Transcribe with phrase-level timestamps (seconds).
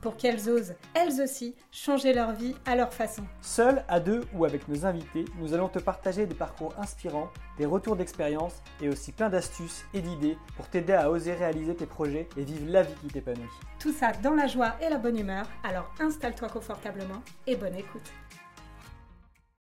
[0.00, 3.22] pour qu'elles osent, elles aussi, changer leur vie à leur façon.
[3.40, 7.66] Seuls, à deux ou avec nos invités, nous allons te partager des parcours inspirants, des
[7.66, 12.28] retours d'expérience et aussi plein d'astuces et d'idées pour t'aider à oser réaliser tes projets
[12.36, 13.42] et vivre la vie qui t'épanouit.
[13.78, 18.10] Tout ça dans la joie et la bonne humeur, alors installe-toi confortablement et bonne écoute.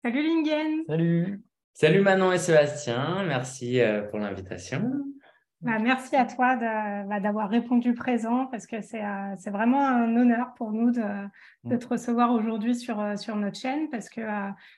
[0.04, 1.42] Salut Lingen Salut
[1.72, 4.90] Salut Manon et Sébastien, merci euh, pour l'invitation.
[5.60, 10.54] Bah, merci à toi bah, d'avoir répondu présent parce que c'est euh, vraiment un honneur
[10.54, 11.02] pour nous de,
[11.64, 11.78] de mm.
[11.78, 14.20] te recevoir aujourd'hui sur, euh, sur notre chaîne parce que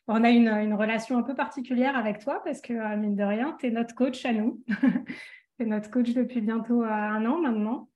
[0.08, 3.56] on a une, une, relation un peu particulière avec toi parce que mine de rien,
[3.58, 4.62] tu es notre coach à nous.
[4.68, 7.90] tu es notre coach depuis bientôt un an maintenant.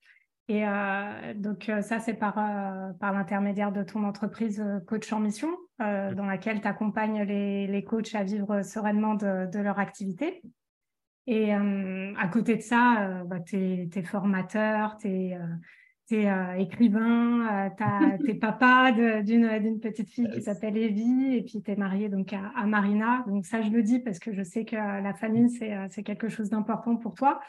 [0.47, 5.19] Et euh, donc, euh, ça, c'est par, euh, par l'intermédiaire de ton entreprise Coach en
[5.19, 5.49] Mission,
[5.79, 10.41] dans laquelle tu accompagnes les, les, coachs à vivre sereinement de, de leur activité.
[11.27, 16.27] Et à côté de ça, bah, tu es, formateur, tu es,
[16.59, 17.71] écrivain,
[18.23, 22.31] tu es papa d'une petite fille qui s'appelle Evie, et puis tu es marié donc,
[22.31, 23.23] à, à, Marina.
[23.27, 26.51] Donc, ça, je le dis parce que je sais que la famille, c'est quelque chose
[26.51, 27.39] d'important pour toi.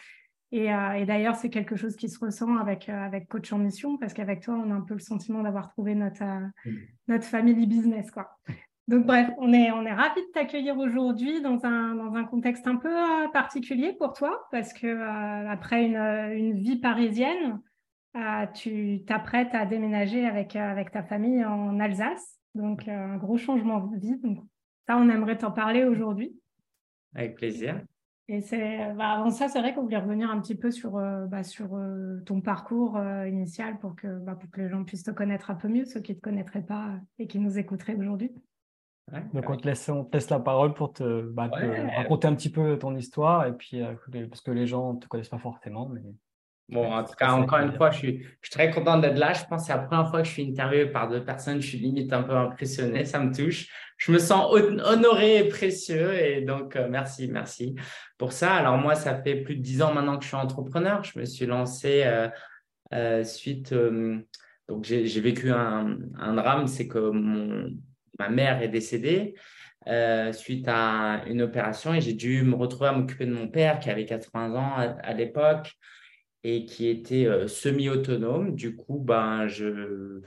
[0.55, 3.99] Euh, et, d'ailleurs, c'est quelque chose qui se ressent avec, euh, avec Coach en Mission,
[3.99, 6.77] parce qu'avec toi, on a un peu le sentiment d'avoir trouvé notre, euh, mm.
[7.09, 8.11] notre family business.
[8.11, 8.31] Quoi.
[8.89, 12.67] Donc, bref, on est, on est ravis de t'accueillir aujourd'hui dans un, dans un contexte
[12.69, 12.95] un peu
[13.33, 15.01] particulier pour toi, parce que
[15.49, 17.61] après une, une, vie parisienne,
[18.55, 22.39] tu t'apprêtes à déménager avec, avec ta famille en Alsace.
[22.55, 24.17] Donc, un gros changement de vie.
[24.23, 24.39] Donc,
[24.87, 26.39] ça, on aimerait t'en parler aujourd'hui.
[27.15, 27.81] Avec plaisir.
[28.29, 31.27] Et c'est, bah, avant ça, c'est vrai qu'on voulait revenir un petit peu sur, euh,
[31.27, 35.05] bah, sur euh, ton parcours euh, initial pour que, bah, pour que les gens puissent
[35.05, 37.95] te connaître un peu mieux, ceux qui ne te connaîtraient pas et qui nous écouteraient
[37.95, 38.33] aujourd'hui.
[39.33, 42.51] Donc on te, laisse, on laisse la parole pour te, bah, te, raconter un petit
[42.51, 43.81] peu ton histoire et puis
[44.29, 45.89] parce que les gens ne te connaissent pas forcément.
[45.89, 46.03] Mais...
[46.69, 49.33] Bon, en tout cas, encore une fois, je suis, je suis très content d'être là.
[49.33, 51.61] Je pense que c'est la première fois que je suis interviewé par deux personnes.
[51.61, 53.05] Je suis limite un peu impressionné.
[53.05, 53.69] Ça me touche.
[53.99, 56.15] Je me sens honoré et précieux.
[56.15, 57.77] Et donc, euh, merci, merci
[58.19, 58.55] pour ça.
[58.55, 61.05] Alors, moi, ça fait plus de dix ans maintenant que je suis entrepreneur.
[61.05, 62.29] Je me suis lancé euh,
[62.93, 63.73] euh, suite.
[64.69, 66.67] donc, j'ai vécu un, un drame.
[66.67, 67.71] C'est que mon,
[68.19, 69.35] ma mère est décédée.
[70.33, 73.91] suite à une opération et j'ai dû me retrouver à m'occuper de mon père qui
[73.91, 75.77] avait 80 ans à l'époque
[76.47, 78.55] et qui était euh, semi-autonome.
[78.55, 80.21] Du coup, ben, je,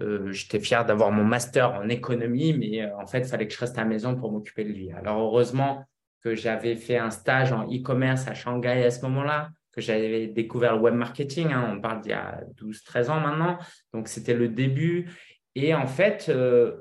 [0.00, 3.54] euh, j'étais fier d'avoir mon master en économie, mais euh, en fait, il fallait que
[3.54, 4.90] je reste à la maison pour m'occuper de lui.
[4.90, 5.84] Alors, heureusement
[6.24, 10.74] que j'avais fait un stage en e-commerce à Shanghai à ce moment-là, que j'avais découvert
[10.74, 11.52] le web marketing.
[11.52, 13.56] Hein, on parle d'il y a 12-13 ans maintenant.
[13.92, 15.08] Donc, c'était le début.
[15.56, 16.32] Et en fait,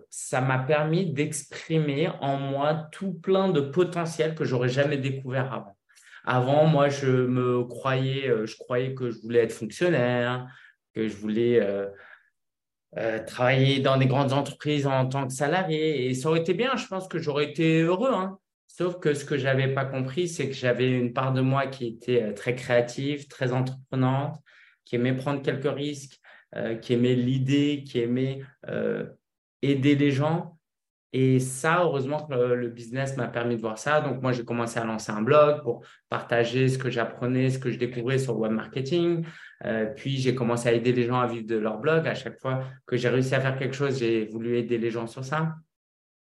[0.10, 5.78] ça m'a permis d'exprimer en moi tout plein de potentiel que j'aurais jamais découvert avant.
[6.26, 10.48] Avant, moi, je me croyais, euh, je croyais que je voulais être fonctionnaire,
[10.94, 11.88] que je voulais euh,
[12.98, 16.08] euh, travailler dans des grandes entreprises en tant que salarié.
[16.08, 18.14] Et ça aurait été bien, je pense que j'aurais été heureux.
[18.14, 18.40] Hein.
[18.68, 21.68] Sauf que ce que je n'avais pas compris, c'est que j'avais une part de moi
[21.68, 24.38] qui était très créative, très entreprenante,
[24.86, 26.20] qui aimait prendre quelques risques,
[26.82, 28.42] qui aimait l'idée, qui aimait
[29.62, 30.58] aider les gens.
[31.16, 34.02] Et ça, heureusement que le business m'a permis de voir ça.
[34.02, 37.70] Donc, moi, j'ai commencé à lancer un blog pour partager ce que j'apprenais, ce que
[37.70, 39.24] je découvrais sur le web marketing.
[39.64, 42.08] Euh, puis, j'ai commencé à aider les gens à vivre de leur blog.
[42.08, 45.06] À chaque fois que j'ai réussi à faire quelque chose, j'ai voulu aider les gens
[45.06, 45.54] sur ça.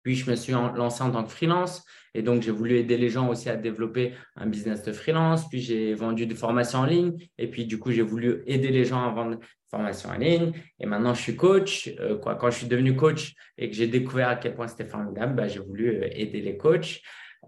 [0.03, 1.83] Puis, je me suis lancé en tant que freelance.
[2.13, 5.49] Et donc, j'ai voulu aider les gens aussi à développer un business de freelance.
[5.49, 7.17] Puis, j'ai vendu des formations en ligne.
[7.39, 9.39] Et puis, du coup, j'ai voulu aider les gens à vendre
[9.75, 10.53] formation en ligne.
[10.79, 11.89] Et maintenant, je suis coach.
[11.99, 14.85] Euh, quoi, quand je suis devenu coach et que j'ai découvert à quel point c'était
[14.85, 17.01] formidable, bah, j'ai voulu euh, aider les coachs.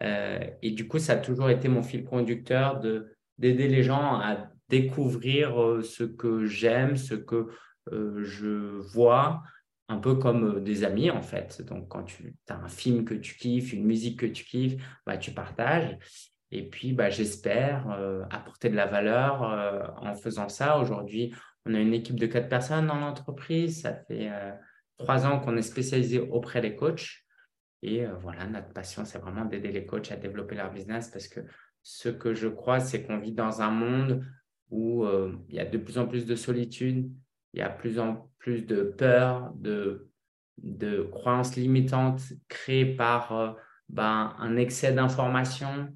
[0.04, 4.20] Euh, et du coup, ça a toujours été mon fil conducteur de, d'aider les gens
[4.20, 7.48] à découvrir ce que j'aime, ce que
[7.90, 9.42] je vois,
[9.88, 11.62] un peu comme des amis en fait.
[11.62, 14.76] Donc, quand tu as un film que tu kiffes, une musique que tu kiffes,
[15.06, 15.98] bah, tu partages.
[16.52, 17.88] Et puis, bah, j'espère
[18.30, 19.42] apporter de la valeur
[20.02, 20.80] en faisant ça.
[20.80, 21.34] Aujourd'hui,
[21.68, 23.82] on a une équipe de quatre personnes dans l'entreprise.
[23.82, 24.52] Ça fait euh,
[24.98, 27.24] trois ans qu'on est spécialisé auprès des coachs.
[27.82, 31.28] Et euh, voilà, notre passion, c'est vraiment d'aider les coachs à développer leur business parce
[31.28, 31.42] que
[31.84, 34.26] ce que je crois, c'est qu'on vit dans un monde
[34.70, 37.12] où euh, il y a de plus en plus de solitude,
[37.54, 40.10] il y a de plus en plus de peur, de,
[40.58, 43.56] de croyances limitantes créées par
[43.90, 45.94] ben, un excès d'informations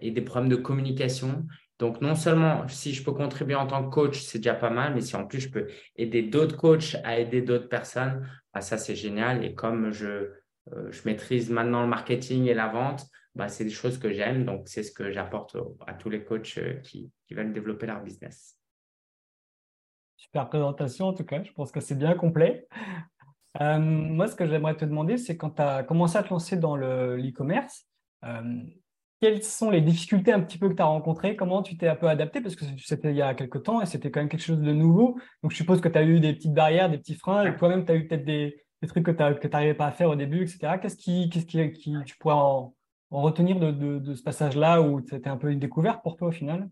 [0.00, 1.46] et des problèmes de communication.
[1.82, 4.94] Donc, non seulement si je peux contribuer en tant que coach, c'est déjà pas mal,
[4.94, 8.24] mais si en plus je peux aider d'autres coachs à aider d'autres personnes,
[8.54, 9.44] bah, ça c'est génial.
[9.44, 10.30] Et comme je,
[10.72, 14.44] euh, maîtrise maintenant le marketing et la vente, bah, c'est des choses que j'aime.
[14.44, 15.56] Donc, c'est ce que j'apporte
[15.88, 18.56] à tous les coachs euh, qui, qui veulent développer leur business.
[20.14, 22.68] Super présentation en tout cas, je pense que c'est bien complet.
[23.60, 26.56] Euh, moi, ce que j'aimerais te demander, c'est quand tu as commencé à te lancer
[26.56, 27.88] dans l'e-commerce,
[29.22, 31.36] quelles sont les difficultés un petit peu que tu as rencontrées?
[31.36, 32.40] Comment tu t'es un peu adapté?
[32.40, 34.72] Parce que c'était il y a quelques temps et c'était quand même quelque chose de
[34.72, 35.16] nouveau.
[35.44, 37.46] Donc, je suppose que tu as eu des petites barrières, des petits freins.
[37.46, 38.56] Et toi-même, tu as eu peut-être des,
[38.88, 40.76] trucs que tu n'arrivais pas à faire au début, etc.
[40.82, 42.74] Qu'est-ce qui, qui, tu pourrais en,
[43.12, 46.68] retenir de, de ce passage-là où c'était un peu une découverte pour toi au final?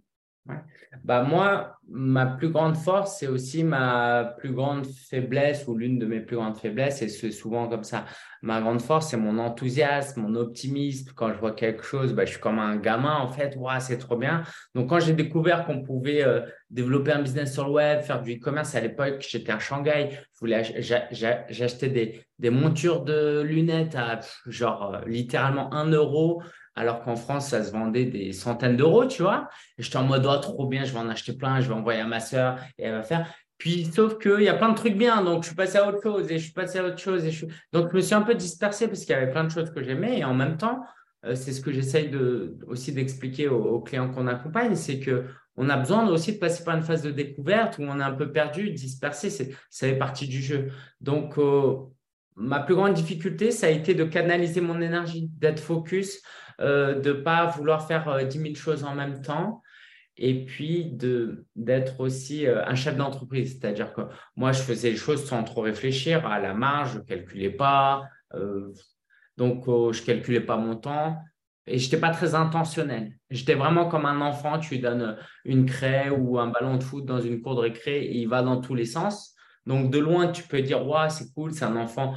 [1.05, 6.07] Bah moi, ma plus grande force, c'est aussi ma plus grande faiblesse ou l'une de
[6.07, 8.05] mes plus grandes faiblesses, et c'est souvent comme ça.
[8.43, 11.13] Ma grande force, c'est mon enthousiasme, mon optimisme.
[11.15, 13.99] Quand je vois quelque chose, bah, je suis comme un gamin, en fait, ouais, c'est
[13.99, 14.43] trop bien.
[14.75, 18.35] Donc, quand j'ai découvert qu'on pouvait euh, développer un business sur le web, faire du
[18.35, 20.11] e-commerce, à l'époque, j'étais à Shanghai,
[21.51, 26.43] j'achetais des, des montures de lunettes à genre euh, littéralement un euro
[26.81, 29.49] alors qu'en France, ça se vendait des centaines d'euros, tu vois.
[29.77, 32.07] J'étais en mode, oh, trop bien, je vais en acheter plein, je vais envoyer à
[32.07, 33.31] ma soeur et elle va faire.
[33.59, 36.03] Puis, sauf qu'il y a plein de trucs bien, donc je suis passé à autre
[36.03, 37.27] chose et je suis passé à autre chose.
[37.27, 37.45] Et je...
[37.75, 39.83] Donc, je me suis un peu dispersé parce qu'il y avait plein de choses que
[39.83, 40.21] j'aimais.
[40.21, 40.81] Et en même temps,
[41.27, 45.69] euh, c'est ce que j'essaye de, aussi d'expliquer aux, clients qu'on accompagne, c'est que on
[45.69, 48.33] a besoin aussi de passer par une phase de découverte où on est un peu
[48.33, 49.29] perdu, dispersé.
[49.29, 49.45] Ça
[49.87, 50.69] fait partie du jeu.
[51.03, 51.75] Donc, euh,
[52.37, 56.23] ma plus grande difficulté, ça a été de canaliser mon énergie, d'être focus,
[56.61, 59.63] euh, de ne pas vouloir faire 10 euh, 000 choses en même temps
[60.19, 60.93] et puis
[61.57, 63.59] d'être aussi euh, un chef d'entreprise.
[63.59, 64.03] C'est-à-dire que
[64.37, 68.03] moi, je faisais les choses sans trop réfléchir à la marge, je ne calculais pas,
[69.39, 71.17] donc oh, je ne calculais pas mon temps
[71.67, 73.13] et je n'étais pas très intentionnel.
[73.31, 75.17] J'étais vraiment comme un enfant, tu lui donnes
[75.47, 78.43] une craie ou un ballon de foot dans une cour de récré et il va
[78.43, 79.35] dans tous les sens.
[79.65, 82.15] Donc de loin, tu peux dire, ouais, c'est cool, c'est un enfant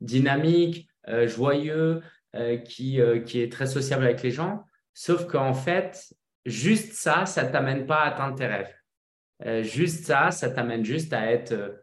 [0.00, 0.86] dynamique,
[1.26, 2.02] joyeux,
[2.34, 4.64] euh, qui, euh, qui est très sociable avec les gens.
[4.92, 6.12] Sauf qu'en fait,
[6.44, 8.74] juste ça, ça ne t'amène pas à atteindre tes rêves.
[9.46, 11.80] Euh, juste ça, ça t'amène juste à être,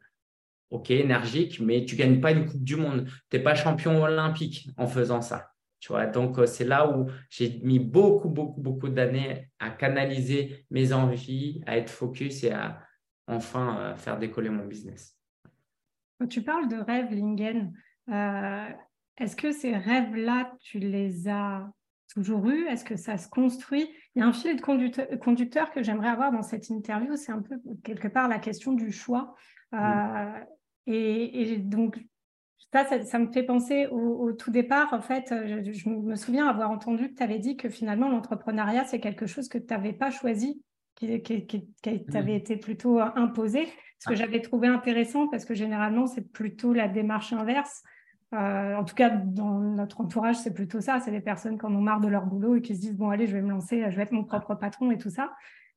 [0.69, 3.07] OK, énergique, mais tu ne gagnes pas une Coupe du Monde.
[3.29, 5.51] Tu n'es pas champion olympique en faisant ça.
[5.79, 10.91] Tu vois, donc c'est là où j'ai mis beaucoup, beaucoup, beaucoup d'années à canaliser mes
[10.91, 12.81] envies, à être focus et à
[13.27, 15.17] enfin faire décoller mon business.
[16.19, 17.73] Quand tu parles de rêve, Lingen,
[19.21, 21.71] est-ce que ces rêves-là, tu les as
[22.13, 22.65] toujours eus?
[22.67, 23.87] Est-ce que ça se construit?
[24.15, 24.61] Il y a un fil de
[25.15, 28.91] conducteur, que j'aimerais avoir dans cette interview, c'est un peu quelque part la question du
[28.91, 29.35] choix.
[29.73, 30.31] Euh,
[30.87, 31.99] et, donc,
[32.73, 37.09] ça, ça, me fait penser au, tout départ, en fait, je, me souviens avoir entendu
[37.11, 40.63] que tu avais dit que finalement, l'entrepreneuriat, c'est quelque chose que tu n'avais pas choisi,
[40.95, 41.71] qui, qui,
[42.11, 43.67] t'avait été plutôt imposé.
[43.99, 44.15] Ce que ah.
[44.15, 47.83] j'avais trouvé intéressant, parce que généralement, c'est plutôt la démarche inverse.
[48.33, 50.99] Euh, en tout cas, dans notre entourage, c'est plutôt ça.
[51.01, 53.09] C'est les personnes qui en ont marre de leur boulot et qui se disent bon,
[53.09, 55.33] allez, je vais me lancer, je vais être mon propre patron et tout ça.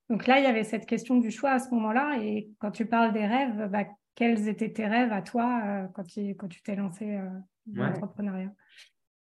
[0.08, 2.18] Donc là, il y avait cette question du choix à ce moment-là.
[2.22, 3.84] Et quand tu parles des rêves, bah,
[4.14, 7.28] quels étaient tes rêves à toi euh, quand tu quand tu t'es lancé euh,
[7.66, 8.52] dans l'entrepreneuriat?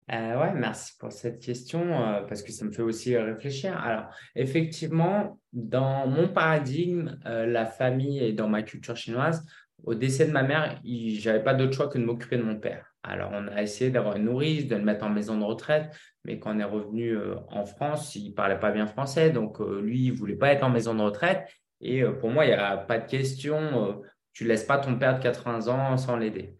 [0.09, 1.81] Ouais, merci pour cette question
[2.27, 3.75] parce que ça me fait aussi réfléchir.
[3.81, 9.46] Alors, effectivement, dans mon paradigme, la famille et dans ma culture chinoise,
[9.81, 12.92] au décès de ma mère, j'avais pas d'autre choix que de m'occuper de mon père.
[13.03, 15.93] Alors, on a essayé d'avoir une nourrice, de le mettre en maison de retraite,
[16.24, 19.60] mais quand on est revenu euh, en France, il ne parlait pas bien français, donc
[19.60, 21.50] euh, lui, il ne voulait pas être en maison de retraite.
[21.81, 24.98] Et euh, pour moi, il n'y a pas de question, tu ne laisses pas ton
[24.98, 26.55] père de 80 ans sans l'aider.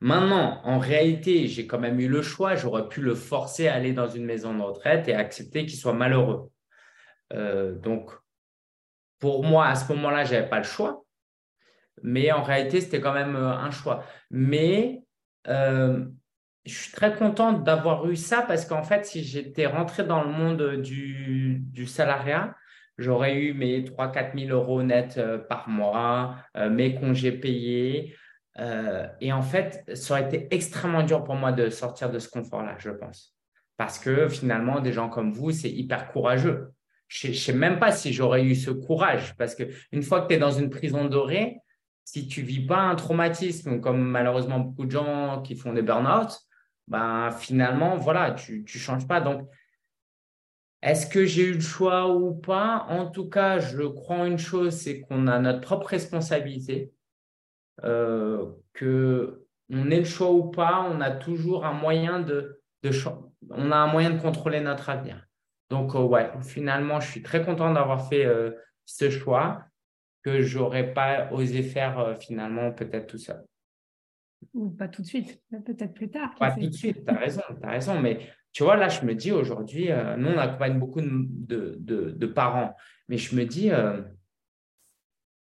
[0.00, 3.94] Maintenant, en réalité, j'ai quand même eu le choix, j'aurais pu le forcer à aller
[3.94, 6.50] dans une maison de retraite et accepter qu'il soit malheureux.
[7.32, 8.10] donc,
[9.18, 11.02] pour moi, à ce moment-là, je n'avais pas le choix,
[12.02, 14.04] mais en réalité, c'était quand même un choix.
[14.30, 15.05] Mais
[15.48, 16.04] euh,
[16.64, 20.30] je suis très contente d'avoir eu ça parce qu'en fait, si j'étais rentré dans le
[20.30, 22.54] monde du, salariat,
[22.98, 28.16] j'aurais eu mes 3-4 000 euros net euh, par mois, euh, mes congés payés.
[29.20, 32.76] et en fait, ça aurait été extrêmement dur pour moi de sortir de ce confort-là,
[32.78, 33.36] je pense.
[33.76, 36.70] Parce que finalement, des gens comme vous, c'est hyper courageux.
[37.08, 40.34] Je ne sais même pas si j'aurais eu ce courage parce qu'une fois que tu
[40.34, 41.58] es dans une prison dorée,
[42.06, 46.40] si tu vis pas un traumatisme, comme malheureusement beaucoup de gens qui font des burn-out,
[46.86, 49.20] ben, finalement, voilà, tu ne changes pas.
[49.20, 49.48] Donc,
[50.82, 52.86] est-ce que j'ai eu le choix ou pas?
[52.88, 56.92] En tout cas, je crois une chose, c'est qu'on a notre propre responsabilité,
[57.82, 62.90] euh, que on ait le choix ou pas, on a toujours un moyen de, de
[63.50, 65.26] on a un moyen de contrôler notre avenir.
[65.70, 68.28] Donc, ouais, finalement, je suis très content d'avoir fait
[68.84, 69.64] ce choix
[70.26, 73.44] que j'aurais pas osé faire finalement peut-être tout seul.
[74.54, 76.34] Ou pas tout de suite, peut-être plus tard.
[76.34, 78.00] Pas tout de suite, tu as raison, tu as raison.
[78.00, 78.18] Mais
[78.50, 82.74] tu vois, là, je me dis aujourd'hui, nous, on accompagne beaucoup de, de, de, parents,
[83.08, 83.70] mais je me dis,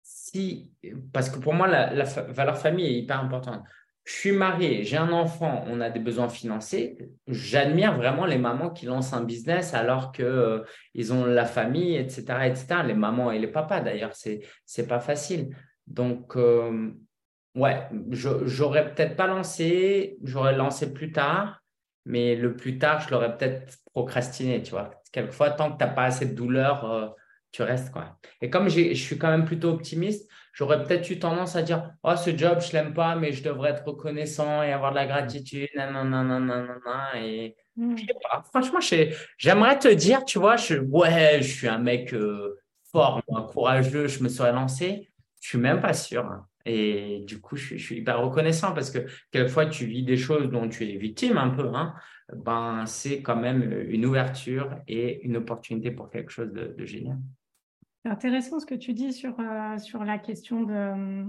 [0.02, 0.70] si,
[1.14, 3.64] parce que pour moi, la, la valeur famille est hyper importante
[4.06, 6.98] je suis marié, j'ai un enfant, on a des besoins financiers.
[7.28, 10.64] J'admire vraiment les mamans qui lancent un business alors qu'ils euh,
[11.12, 12.66] ont la famille, etc., etc.
[12.86, 15.56] Les mamans et les papas, d'ailleurs, c'est c'est pas facile.
[15.88, 16.92] Donc, euh,
[17.56, 21.62] ouais, j'aurais peut-être pas lancé, j'aurais lancé plus tard,
[22.06, 24.92] mais le plus tard, je l'aurais peut-être procrastiné, tu vois.
[25.14, 27.08] Quelquefois, tant que tu n'as pas assez de douleur, euh,
[27.54, 28.18] tu restes, quoi.
[28.42, 32.16] Et comme je suis quand même plutôt optimiste, j'aurais peut-être eu tendance à dire Oh,
[32.16, 35.68] ce job, je l'aime pas, mais je devrais être reconnaissant et avoir de la gratitude.
[35.74, 37.98] et mm.
[37.98, 38.44] je sais pas.
[38.50, 38.80] Franchement,
[39.38, 42.60] j'aimerais te dire, tu vois, je, ouais, je suis un mec euh,
[42.92, 45.10] fort, courageux, je me serais lancé.
[45.42, 46.26] Je suis même pas sûr.
[46.26, 46.48] Hein.
[46.66, 49.00] Et du coup, je, suis hyper reconnaissant parce que
[49.32, 51.70] quelquefois, tu vis des choses dont tu es victime un peu.
[51.74, 51.94] Hein.
[52.34, 57.18] Ben, c'est quand même une ouverture et une opportunité pour quelque chose de génial.
[58.04, 61.26] C'est intéressant ce que tu dis sur, euh, sur la question de,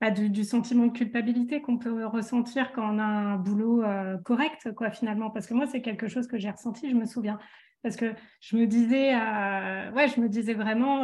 [0.00, 4.72] bah, du, sentiment de culpabilité qu'on peut ressentir quand on a un boulot euh, correct,
[4.76, 5.30] quoi, finalement.
[5.30, 7.38] Parce que moi, c'est quelque chose que j'ai ressenti, je me souviens.
[7.82, 11.02] Parce que je me disais, euh, ouais, je me disais vraiment,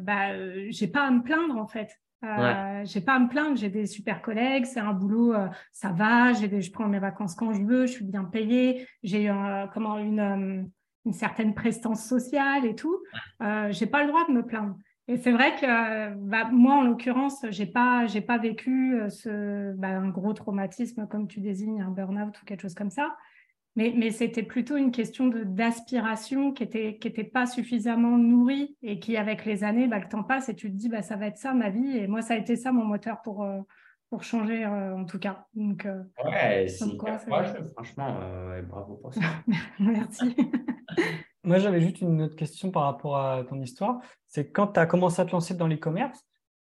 [0.00, 0.32] bah,
[0.70, 1.90] j'ai pas à me plaindre, en fait.
[2.84, 5.34] J'ai pas à me plaindre, j'ai des super collègues, c'est un boulot,
[5.72, 9.32] ça va, j'ai je prends mes vacances quand je veux, je suis bien payée, j'ai
[9.72, 10.68] comment une
[11.06, 12.98] une certaine prestance sociale et tout,
[13.42, 14.76] euh, j'ai pas le droit de me plaindre.
[15.08, 19.72] Et c'est vrai que bah, moi, en l'occurrence, j'ai pas, j'ai pas vécu euh, ce,
[19.74, 23.16] bah, un gros traumatisme comme tu désignes, un burn-out ou quelque chose comme ça.
[23.76, 28.74] Mais, mais c'était plutôt une question de, d'aspiration qui était, qui était pas suffisamment nourrie
[28.82, 31.14] et qui, avec les années, bah, le temps passe et tu te dis, bah, ça
[31.14, 31.96] va être ça ma vie.
[31.98, 33.60] Et moi, ça a été ça mon moteur pour, euh,
[34.10, 35.46] pour changer euh, en tout cas.
[35.54, 36.96] Donc, euh, ouais, si,
[37.74, 39.20] franchement, euh, bravo pour ça.
[39.78, 40.36] Merci.
[41.44, 44.00] Moi, j'avais juste une autre question par rapport à ton histoire.
[44.26, 46.20] C'est quand tu as commencé à te lancer dans l'e-commerce,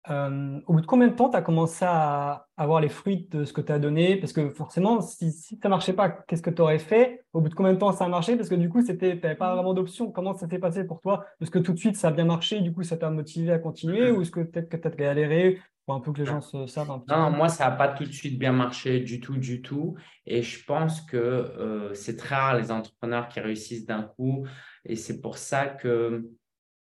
[0.08, 3.52] au bout de combien de temps tu as commencé à avoir les fruits de ce
[3.52, 4.16] que tu as donné?
[4.16, 7.22] Parce que forcément, si, si ça ne marchait pas, qu'est-ce que tu aurais fait?
[7.34, 8.36] Au bout de combien de temps ça a marché?
[8.36, 10.10] Parce que du coup, tu n'avais pas vraiment d'option.
[10.10, 11.26] Comment ça s'est passé pour toi?
[11.42, 12.60] Est-ce que tout de suite ça a bien marché?
[12.60, 14.10] Du coup, ça t'a motivé à continuer?
[14.10, 16.90] Ou est-ce que peut-être que tu as galéré un peu que les gens se savent
[16.90, 17.12] un peu.
[17.12, 19.96] Non, moi, ça n'a pas tout de suite bien marché du tout, du tout.
[20.26, 24.46] Et je pense que euh, c'est très rare les entrepreneurs qui réussissent d'un coup.
[24.84, 26.30] Et c'est pour ça que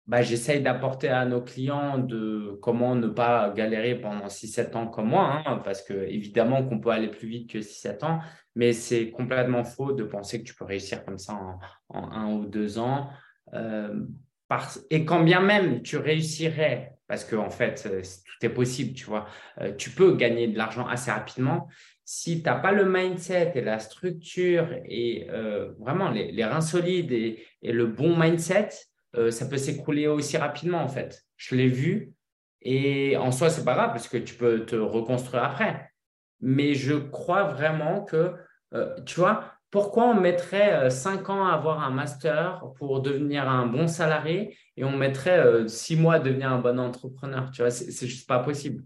[0.10, 5.10] bah, j'essaye d'apporter à nos clients de comment ne pas galérer pendant 6-7 ans comme
[5.10, 8.19] moi, hein, parce que évidemment qu'on peut aller plus vite que 6-7 ans,
[8.55, 11.39] mais c'est complètement faux de penser que tu peux réussir comme ça
[11.89, 13.10] en, un ou deux ans.
[13.53, 14.03] Euh,
[14.89, 19.06] et quand bien même tu réussirais parce qu'en en fait, euh, tout est possible, tu
[19.06, 19.25] vois.
[19.60, 21.68] Euh, tu peux gagner de l'argent assez rapidement.
[22.06, 27.12] Si tu n'as pas le mindset et la structure et euh, vraiment les, reins solides
[27.12, 28.70] et, le bon mindset,
[29.32, 31.24] ça peut s'écrouler aussi rapidement, en fait.
[31.36, 32.13] Je l'ai vu.
[32.62, 35.92] Et en soi, c'est pas grave parce que tu peux te reconstruire après.
[36.42, 38.34] Mais je crois vraiment que,
[39.06, 43.88] tu vois, pourquoi on mettrait 5 ans à avoir un master pour devenir un bon
[43.88, 47.51] salarié et on mettrait 6 mois à devenir un bon entrepreneur?
[47.51, 48.83] Tu vois, c'est juste pas possible.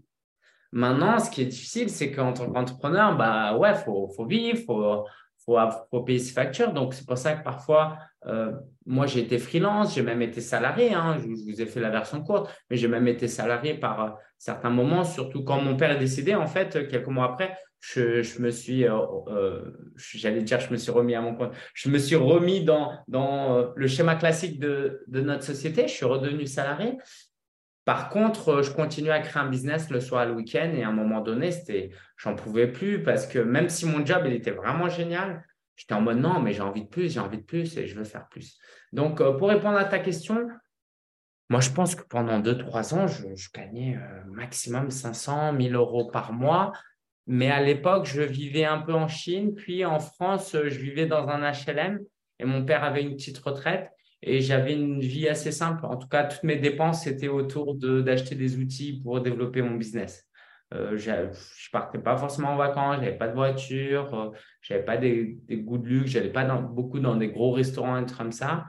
[0.74, 5.06] Maintenant, ce qui est difficile, c'est qu'en tant qu'entrepreneur, bah ouais, faut, vivre,
[5.44, 5.56] faut,
[5.88, 6.72] faut, payer ses factures.
[6.72, 8.50] Donc, c'est pour ça que parfois, euh,
[8.84, 10.92] moi, j'ai été freelance, j'ai même été salarié.
[10.92, 14.10] Hein, je, vous ai fait la version courte, mais j'ai même été salarié par euh,
[14.36, 17.56] certains moments, surtout quand mon père est décédé, en fait, quelques mois après,
[17.92, 18.98] je, me suis, euh,
[19.28, 21.52] euh, j'allais dire, je me suis remis à mon compte.
[21.74, 25.86] Je me suis remis dans, dans euh, le schéma classique de, de, notre société.
[25.86, 26.96] Je suis redevenu salarié.
[27.84, 30.92] Par contre, je continue à créer un business le soir, le week-end, et à un
[30.92, 34.88] moment donné, c'était, j'en pouvais plus parce que même si mon job, il était vraiment
[34.88, 35.44] génial,
[35.76, 37.94] j'étais en mode non, mais j'ai envie de plus, j'ai envie de plus et je
[37.94, 38.58] veux faire plus.
[38.94, 40.48] Donc, pour répondre à ta question,
[41.50, 43.98] moi, je pense que pendant 2-3 ans, je, je gagnais
[44.28, 46.72] maximum 500, 1000 euros par mois.
[47.26, 51.26] Mais à l'époque, je vivais un peu en Chine, puis en France, je vivais dans
[51.28, 52.00] un HLM
[52.38, 53.90] et mon père avait une petite retraite
[54.22, 55.84] et j'avais une vie assez simple.
[55.86, 60.28] En tout cas, toutes mes dépenses étaient autour d'acheter des outils pour développer mon business.
[60.72, 64.72] Euh, je ne partais pas forcément en vacances, je n'avais pas de voiture, euh, je
[64.72, 68.06] n'avais pas des, goûts de luxe, je n'allais pas beaucoup dans des gros restaurants et
[68.06, 68.66] comme ça,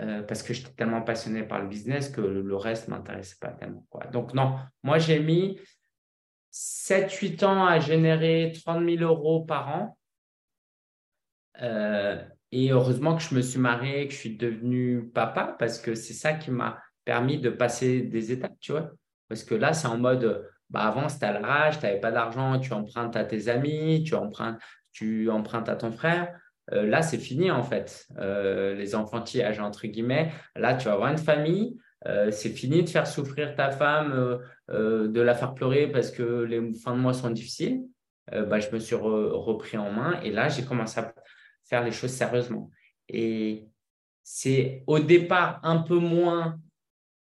[0.00, 3.48] euh, parce que j'étais tellement passionné par le business que le, reste ne m'intéressait pas
[3.48, 3.84] tellement.
[3.90, 4.06] Quoi.
[4.06, 5.58] Donc non, moi j'ai mis
[6.54, 9.98] 7-8 ans à générer 30 000 euros par an.
[11.60, 15.96] Euh, et heureusement que je me suis marié, que je suis devenu papa, parce que
[15.96, 18.92] c'est ça qui m'a permis de passer des étapes, tu vois.
[19.28, 22.60] Parce que là, c'est en mode, bah avant, c'était à l'arrache, tu n'avais pas d'argent,
[22.60, 24.58] tu empruntes à tes amis, tu empruntes,
[25.68, 26.38] à ton frère.
[26.72, 28.06] Euh, là, c'est fini, en fait.
[28.18, 30.30] Euh, les enfantillages, entre guillemets.
[30.54, 31.76] Là, tu vas avoir une famille.
[32.06, 36.72] Euh, c'est fini de faire souffrir ta femme, de la faire pleurer parce que les
[36.74, 37.82] fins de mois sont difficiles.
[38.32, 41.14] Bah, je me suis repris en main et là, j'ai commencé à
[41.64, 42.70] faire les choses sérieusement.
[43.08, 43.68] Et
[44.22, 46.58] c'est au départ un peu moins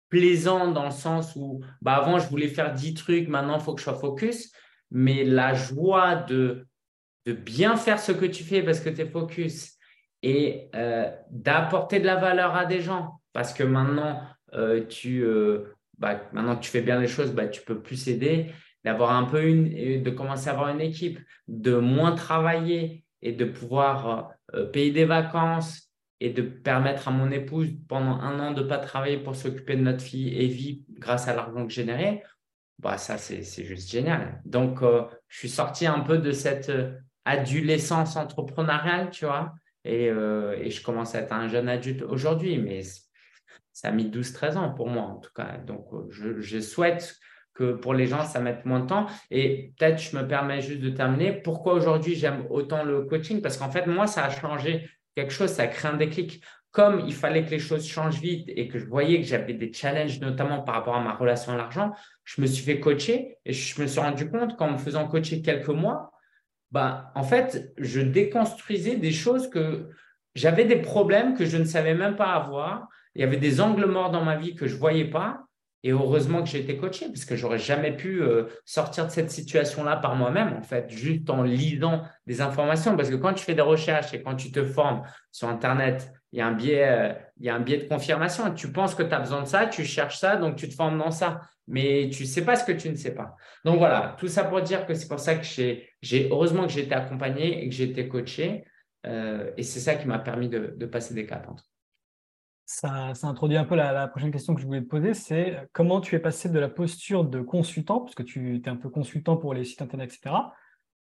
[0.08, 3.74] plaisant dans le sens où bah avant, je voulais faire 10 trucs, maintenant, il faut
[3.74, 4.52] que je sois focus.
[4.90, 6.66] Mais la joie de,
[7.26, 9.74] de bien faire ce que tu fais parce que tu es focus
[10.22, 14.22] et euh, d'apporter de la valeur à des gens parce que maintenant, euh,
[14.88, 18.52] tu, euh, bah, maintenant que tu fais bien les choses, bah, tu peux plus aider,
[18.84, 23.44] d'avoir un peu une, de commencer à avoir une équipe, de moins travailler et de
[23.44, 24.30] pouvoir
[24.72, 25.86] payer des vacances,
[26.20, 29.76] et de permettre à mon épouse pendant un an de ne pas travailler pour s'occuper
[29.76, 31.86] de notre fille Evie grâce à l'argent que j'ai
[32.78, 34.42] bah ça c'est juste génial.
[34.44, 36.92] Donc euh, je suis sorti un peu de cette euh,
[37.24, 42.58] adolescence entrepreneuriale, tu vois, et, euh, et, je commence à être un jeune adulte aujourd'hui,
[42.58, 42.82] mais
[43.76, 45.58] ça a mis 12-13 ans pour moi en tout cas.
[45.58, 47.18] Donc je, je souhaite
[47.52, 49.04] que pour les gens, ça mette moins de temps.
[49.30, 51.32] Et peut-être, je me permets juste de terminer.
[51.32, 53.42] Pourquoi aujourd'hui j'aime autant le coaching?
[53.42, 56.42] Parce qu'en fait, moi, ça a changé quelque chose, ça crée un déclic.
[56.70, 59.70] Comme il fallait que les choses changent vite et que je voyais que j'avais des
[59.70, 61.92] challenges, notamment par rapport à ma relation à l'argent,
[62.24, 65.42] je me suis fait coacher et je me suis rendu compte qu'en me faisant coacher
[65.42, 66.12] quelques mois,
[66.70, 69.90] bah, en fait, je déconstruisais des choses que
[70.34, 72.88] j'avais des problèmes que je ne savais même pas avoir.
[73.16, 75.46] Il y avait des angles morts dans ma vie que je ne voyais pas.
[75.82, 79.30] Et heureusement que j'ai été coaché, parce que j'aurais jamais pu euh, sortir de cette
[79.30, 82.96] situation-là par moi-même, en fait, juste en lisant des informations.
[82.96, 86.40] Parce que quand tu fais des recherches et quand tu te formes sur Internet, il
[86.40, 88.52] y a un biais, euh, il y a un biais de confirmation.
[88.52, 90.98] Tu penses que tu as besoin de ça, tu cherches ça, donc tu te formes
[90.98, 91.40] dans ça.
[91.68, 93.36] Mais tu ne sais pas ce que tu ne sais pas.
[93.64, 96.82] Donc voilà, tout ça pour dire que c'est pour ça que j'ai, heureusement que j'ai
[96.82, 98.64] été accompagné et que j'ai été coaché.
[99.06, 101.64] Euh, et c'est ça qui m'a permis de, de passer des caps entre
[102.66, 106.16] ça, introduit un peu la, prochaine question que je voulais te poser, c'est comment tu
[106.16, 109.64] es passé de la posture de consultant, puisque tu es un peu consultant pour les
[109.64, 110.34] sites internet, etc.,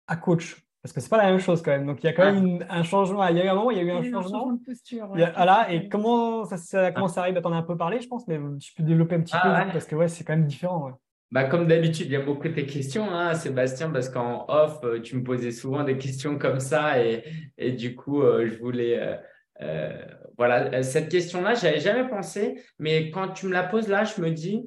[0.08, 0.62] à coach?
[0.84, 1.88] Parce que ce n'est pas la même chose quand même.
[1.88, 3.28] Donc il y a quand même un changement.
[3.28, 4.52] Il y a eu un moment, il y a eu un changement.
[4.52, 5.08] de posture.
[5.08, 7.42] voilà, et comment ça, ça, comment ça arrive?
[7.42, 9.50] Tu en as un peu parlé, je pense, mais tu peux développer un petit peu,
[9.50, 10.92] parce que ouais, c'est quand même différent.
[11.32, 14.80] Bah, comme d'habitude, il y a beaucoup de tes questions, hein, Sébastien, parce qu'en off,
[14.84, 17.24] euh, tu me posais souvent des questions comme ça et,
[17.58, 19.16] et du coup, euh, je voulais euh,
[19.62, 20.06] euh,
[20.38, 24.04] voilà, euh, cette question-là, je n'avais jamais pensé, mais quand tu me la poses là,
[24.04, 24.64] je me dis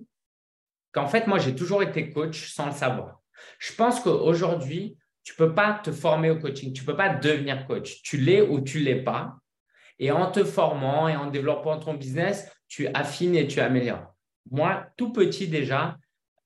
[0.92, 3.20] qu'en fait, moi, j'ai toujours été coach sans le savoir.
[3.58, 8.02] Je pense qu'aujourd'hui, tu peux pas te former au coaching, tu peux pas devenir coach.
[8.02, 9.36] Tu l'es ou tu l'es pas.
[9.98, 14.14] Et en te formant et en développant ton business, tu affines et tu améliores.
[14.50, 15.98] Moi, tout petit déjà,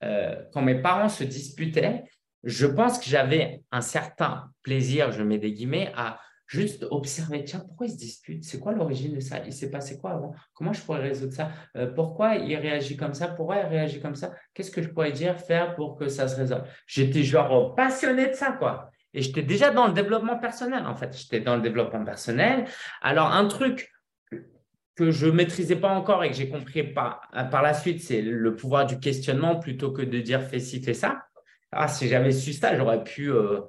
[0.02, 2.04] euh, quand mes parents se disputaient,
[2.42, 6.18] je pense que j'avais un certain plaisir, je mets des guillemets, à
[6.52, 8.44] Juste observer, tiens, pourquoi ils se disputent?
[8.44, 9.38] C'est quoi l'origine de ça?
[9.46, 10.34] Il s'est passé quoi avant?
[10.52, 11.50] Comment je pourrais résoudre ça?
[11.78, 13.28] Euh, Pourquoi il réagit comme ça?
[13.28, 14.34] Pourquoi il réagit comme ça?
[14.52, 16.64] Qu'est-ce que je pourrais dire, faire pour que ça se résolve?
[16.86, 18.90] J'étais genre passionné de ça, quoi.
[19.14, 21.16] Et j'étais déjà dans le développement personnel, en fait.
[21.16, 22.66] J'étais dans le développement personnel.
[23.00, 23.90] Alors, un truc
[24.94, 28.20] que je ne maîtrisais pas encore et que j'ai compris par, par la suite, c'est
[28.20, 31.24] le pouvoir du questionnement plutôt que de dire fais ci, fais ça.
[31.70, 33.32] Ah, si j'avais su ça, j'aurais pu.
[33.32, 33.62] Euh,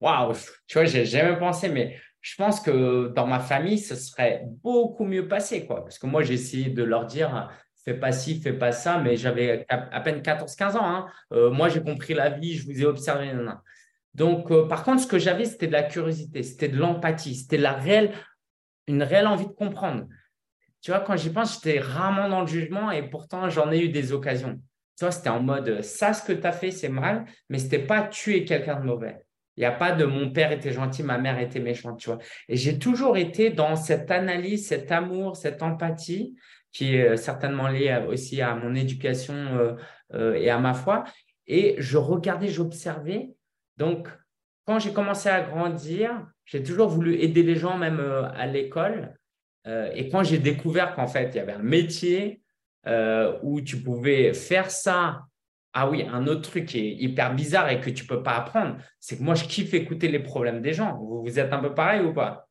[0.00, 0.32] waouh,
[0.66, 5.04] tu vois, j'ai jamais pensé, mais je pense que dans ma famille, ce serait beaucoup
[5.04, 5.84] mieux passé, quoi.
[5.84, 7.50] Parce que moi, j'ai essayé de leur dire,
[7.84, 10.86] fais pas ci, fais pas ça, mais j'avais à peine 14-15 ans.
[10.86, 11.06] Hein.
[11.34, 13.30] Euh, moi, j'ai compris la vie, je vous ai observé.
[14.14, 17.58] Donc, euh, par contre, ce que j'avais, c'était de la curiosité, c'était de l'empathie, c'était
[17.58, 18.14] la réelle,
[18.86, 20.06] une réelle envie de comprendre.
[20.80, 23.90] Tu vois, quand j'y pense, j'étais rarement dans le jugement et pourtant, j'en ai eu
[23.90, 24.58] des occasions.
[24.96, 27.64] Tu vois, c'était en mode, ça, ce que tu as fait, c'est mal, mais ce
[27.64, 29.23] n'était pas tuer quelqu'un de mauvais.
[29.56, 32.18] Il n'y a pas de mon père était gentil, ma mère était méchante, tu vois.
[32.48, 36.34] Et j'ai toujours été dans cette analyse, cet amour, cette empathie
[36.74, 39.74] qui est euh, certainement liée aussi à mon éducation euh,
[40.12, 41.04] euh, et à ma foi.
[41.46, 43.30] Et je regardais, j'observais.
[43.76, 44.08] Donc,
[44.66, 49.14] quand j'ai commencé à grandir, j'ai toujours voulu aider les gens, même à l'école.
[49.66, 52.40] et quand j'ai découvert qu'en fait, il y avait un métier
[53.42, 55.22] où tu pouvais faire ça
[55.74, 58.36] ah oui, un autre truc qui est hyper bizarre et que tu ne peux pas
[58.36, 60.96] apprendre, c'est que moi, je kiffe écouter les problèmes des gens.
[60.98, 62.48] Vous, êtes un peu pareil ou pas?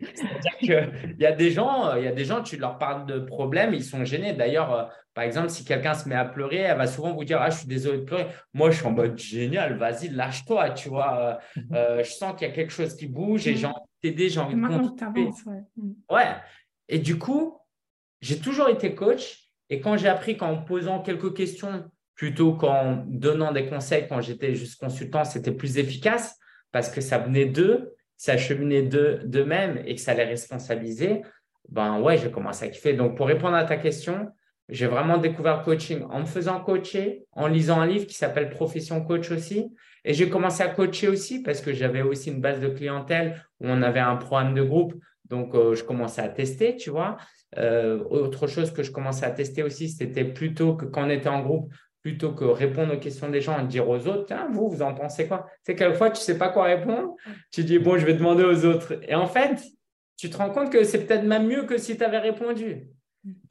[0.00, 3.18] C'est-à-dire qu'il y a des gens, il y a des gens, tu leur parles de
[3.18, 4.32] problèmes, ils sont gênés.
[4.32, 7.38] D'ailleurs, euh, par exemple, si quelqu'un se met à pleurer, elle va souvent vous dire
[7.40, 8.28] Ah, je suis désolé de pleurer.
[8.54, 11.40] Moi, je suis en mode génial, vas-y, lâche-toi, tu vois.
[11.56, 11.74] Euh, mhm.
[11.74, 14.28] euh, je sens qu'il y a quelque chose qui bouge et j'ai envie de t'aider,
[14.28, 15.30] j'ai envie de contribuer.
[15.46, 15.62] Ouais.
[15.76, 15.94] Mhm.
[16.12, 16.36] ouais.
[16.88, 17.58] Et du coup,
[18.20, 19.47] j'ai toujours été coach.
[19.70, 24.54] Et quand j'ai appris qu'en posant quelques questions, plutôt qu'en donnant des conseils quand j'étais
[24.54, 26.36] juste consultant, c'était plus efficace
[26.72, 31.22] parce que ça venait d'eux s'acheminer d'eux-mêmes et que ça les responsabilisait,
[31.68, 32.92] ben ouais, j'ai commencé à kiffer.
[32.92, 34.28] Donc, pour répondre à ta question,
[34.68, 38.50] j'ai vraiment découvert le coaching en me faisant coacher, en lisant un livre qui s'appelle
[38.50, 39.72] Profession Coach aussi.
[40.04, 43.68] Et j'ai commencé à coacher aussi parce que j'avais aussi une base de clientèle où
[43.68, 44.94] on avait un programme de groupe.
[45.26, 47.18] Donc, euh, je commençais à tester, tu vois.
[47.56, 51.28] Euh, autre chose que je commençais à tester aussi, c'était plutôt que quand on était
[51.28, 54.68] en groupe, plutôt que répondre aux questions des gens et dire aux autres, tiens, vous,
[54.68, 55.46] vous en pensez quoi?
[55.62, 57.14] C'est quelquefois, tu ne sais pas quoi répondre,
[57.50, 59.00] tu dis, bon, je vais demander aux autres.
[59.08, 59.62] Et en fait,
[60.16, 62.88] tu te rends compte que c'est peut-être même mieux que si tu avais répondu.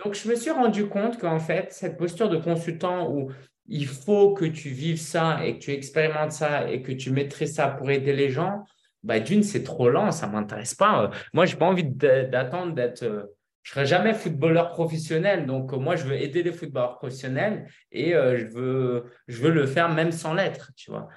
[0.03, 3.31] Donc, je me suis rendu compte qu'en fait, cette posture de consultant où
[3.67, 7.55] il faut que tu vives ça et que tu expérimentes ça et que tu maîtrises
[7.55, 8.63] ça pour aider les gens,
[9.03, 11.11] bah, d'une, c'est trop lent, ça ne m'intéresse pas.
[11.33, 13.23] Moi, je n'ai pas envie d'attendre d'être euh,
[13.67, 15.45] je serai jamais footballeur professionnel.
[15.45, 19.51] Donc, euh, moi, je veux aider les footballeurs professionnels et euh, je, veux, je veux
[19.51, 21.09] le faire même sans l'être, tu vois.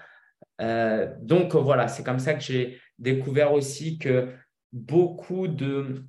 [0.61, 4.35] Euh, donc, voilà, c'est comme ça que j'ai découvert aussi que
[4.73, 6.05] beaucoup de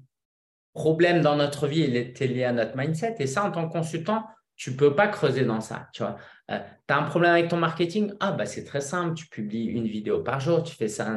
[0.74, 3.18] problèmes dans notre vie étaient liés à notre mindset.
[3.20, 4.26] Et ça, en tant que consultant,
[4.56, 6.18] tu peux pas creuser dans ça, tu vois.
[6.48, 8.14] as un problème avec ton marketing?
[8.20, 9.14] Ah, bah, c'est très simple.
[9.14, 11.08] Tu publies une vidéo par jour, tu fais ça,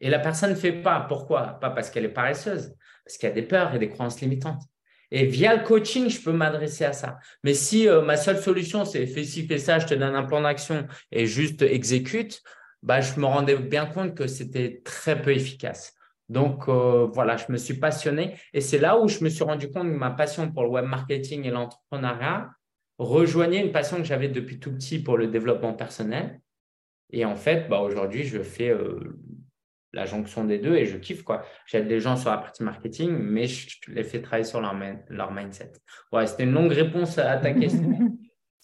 [0.00, 1.06] et la personne ne fait pas.
[1.08, 1.60] Pourquoi?
[1.60, 2.74] Pas parce qu'elle est paresseuse
[3.06, 4.62] parce qu'il y a des peurs et des croyances limitantes.
[5.12, 7.18] Et via le coaching, je peux m'adresser à ça.
[7.44, 10.24] Mais si euh, ma seule solution, c'est fais ci, fais ça, je te donne un
[10.24, 12.42] plan d'action et juste exécute,
[12.82, 15.94] bah, je me rendais bien compte que c'était très peu efficace.
[16.28, 19.70] Donc euh, voilà, je me suis passionné et c'est là où je me suis rendu
[19.70, 22.50] compte que ma passion pour le web marketing et l'entrepreneuriat
[22.98, 26.40] rejoignait une passion que j'avais depuis tout petit pour le développement personnel.
[27.10, 29.16] Et en fait, bah, aujourd'hui, je fais euh,
[29.96, 31.44] la jonction des deux et je kiffe quoi.
[31.66, 34.74] J'aide les gens sur la partie marketing, mais je, les fais travailler sur leur,
[35.08, 35.72] leur mindset.
[36.12, 37.88] Ouais, c'était une longue réponse à ta question.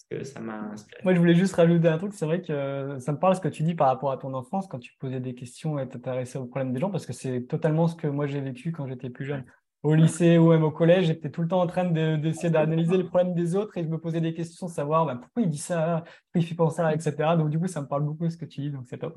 [0.09, 1.01] parce que ça m'a inspiré.
[1.03, 2.13] Moi, je voulais juste rajouter un truc.
[2.13, 4.67] C'est vrai que ça me parle ce que tu dis par rapport à ton enfance
[4.67, 7.87] quand tu posais des questions et t'intéressais aux problèmes des gens, parce que c'est totalement
[7.87, 9.43] ce que moi j'ai vécu quand j'étais plus jeune
[9.83, 13.03] au lycée ou même au collège, j'étais tout le temps en train d'essayer d'analyser les
[13.03, 16.03] problèmes des autres et je me posais des questions, savoir bah, pourquoi il dit ça,
[16.05, 17.35] pourquoi il fait penser ça, etc.
[17.37, 19.13] Donc, du coup, ça me parle beaucoup ce que tu dis, donc c'est top.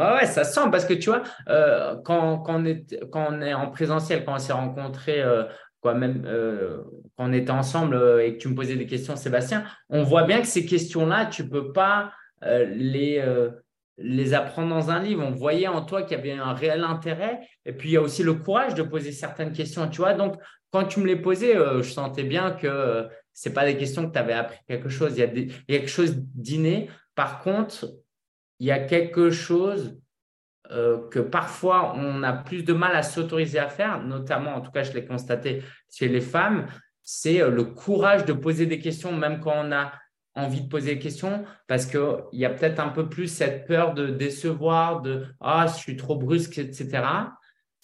[0.00, 3.70] Ouais, ça sent parce que tu vois, euh, quand, on est, quand on est en
[3.70, 5.44] présentiel, quand on s'est rencontrés, euh,
[5.80, 6.82] quoi, même euh,
[7.16, 10.40] quand on était ensemble et que tu me posais des questions, Sébastien, on voit bien
[10.40, 13.22] que ces questions-là, tu ne peux pas les
[14.02, 15.22] les apprendre dans un livre.
[15.22, 17.40] On voyait en toi qu'il y avait un réel intérêt.
[17.66, 20.14] Et puis, il y a aussi le courage de poser certaines questions, tu vois.
[20.14, 20.36] Donc,
[20.70, 24.12] quand tu me les posais, je sentais bien que ce n'est pas des questions que
[24.14, 25.12] tu avais appris quelque chose.
[25.16, 26.88] Il y, a il y a quelque chose d'inné.
[27.14, 27.86] Par contre,
[28.60, 29.98] il y a quelque chose
[30.70, 34.70] euh, que parfois on a plus de mal à s'autoriser à faire, notamment, en tout
[34.70, 36.66] cas, je l'ai constaté chez les femmes,
[37.02, 39.92] c'est le courage de poser des questions, même quand on a
[40.36, 42.00] envie de poser des questions parce qu'il
[42.32, 46.16] y a peut-être un peu plus cette peur de décevoir, de ah, je suis trop
[46.16, 47.02] brusque, etc.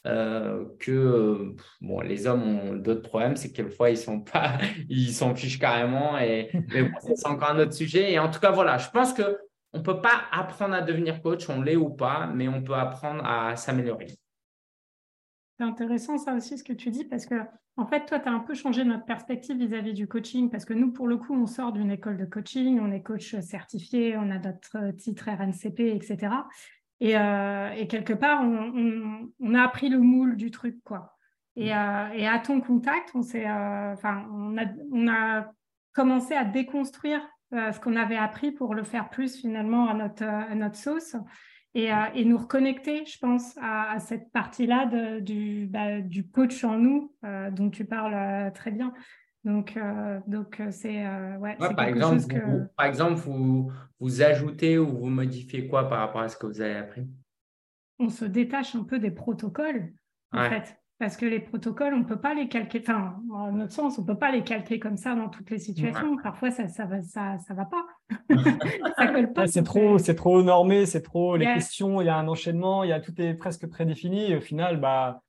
[0.07, 4.59] Euh, que bon, les hommes ont d'autres problèmes, c'est que quelquefois ils sont pas,
[4.89, 6.53] ils s'en fichent carrément et
[7.01, 8.13] c'est encore un autre sujet.
[8.13, 9.37] Et en tout cas, voilà, je pense que
[9.77, 13.25] on peut pas apprendre à devenir coach, on l'est ou pas, mais on peut apprendre
[13.25, 14.09] à s'améliorer.
[15.59, 17.35] C'est intéressant ça aussi ce que tu dis parce que
[17.77, 20.75] en fait toi tu as un peu changé notre perspective vis-à-vis du coaching parce que
[20.75, 24.31] nous pour le coup on sort d'une école de coaching, on est coach certifié, on
[24.31, 26.35] a notre titre RNCP, etc.
[27.01, 31.17] Et, euh, et quelque part on, a appris le moule du truc quoi.
[31.57, 31.79] Et, mm.
[31.79, 35.51] euh, et à ton contact on s'est, euh, enfin on a, on a
[35.95, 40.55] commencé à déconstruire ce qu'on avait appris pour le faire plus finalement à notre, à
[40.55, 41.17] notre sauce.
[41.77, 44.87] Euh, et, nous reconnecter, je pense, à, cette partie-là
[45.21, 48.95] du, bah, du coach en nous euh, dont tu parles euh, très bien.
[49.45, 49.79] Donc,
[50.27, 51.07] donc c'est
[51.37, 56.23] ouais, par, exemple, vous, par exemple, vous, vous ajoutez ou vous modifiez quoi par rapport
[56.23, 57.07] à ce que vous avez appris?
[58.01, 59.93] On se détache un peu des protocoles,
[60.33, 60.77] en fait.
[60.99, 64.03] Parce que les protocoles, on ne peut pas les calquer, enfin, en notre sens, on
[64.03, 66.17] ne peut pas les calquer comme ça dans toutes les situations.
[66.23, 67.85] Parfois, ça ne ça va, ça, ça va pas.
[68.97, 69.47] ça colle pas.
[69.47, 72.91] c'est trop, c'est trop normé, c'est trop les questions, il y a un enchaînement, il
[72.91, 74.31] y a, tout est presque prédéfini.
[74.31, 75.21] Et au final, bah,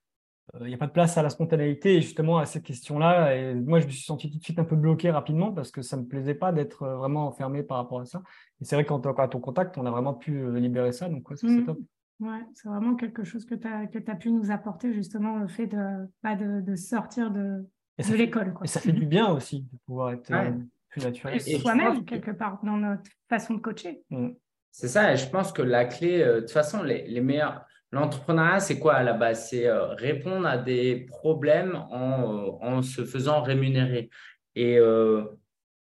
[0.56, 3.36] euh, il n'y a pas de place à la spontanéité et justement à ces questions-là.
[3.36, 5.82] Et moi, je me suis senti tout de suite un peu bloqué rapidement parce que
[5.82, 8.22] ça ne me plaisait pas d'être euh, vraiment enfermé par rapport à ça.
[8.62, 11.10] Et c'est vrai qu'en ton contact, on a vraiment pu euh, libérer ça.
[11.10, 11.66] Donc, ouais, c'est mmh.
[11.66, 11.80] top.
[12.20, 15.48] Ouais, c'est vraiment quelque chose que tu as, que as pu nous apporter, justement, le
[15.48, 17.64] fait de, pas de, de sortir de,
[18.00, 18.56] de l'école.
[18.64, 20.52] Et ça fait du bien aussi de pouvoir être euh,
[20.90, 21.36] plus naturel.
[21.46, 24.02] Et soi-même, quelque part, dans notre façon de coacher.
[24.10, 24.30] Mm.
[24.72, 27.66] C'est ça, et je pense que la clé, euh, de toute façon, les, les meilleurs.
[27.92, 29.50] L'entrepreneuriat, c'est quoi à la base?
[29.50, 34.10] C'est euh, répondre à des problèmes en, en, se faisant rémunérer.
[34.56, 34.80] Et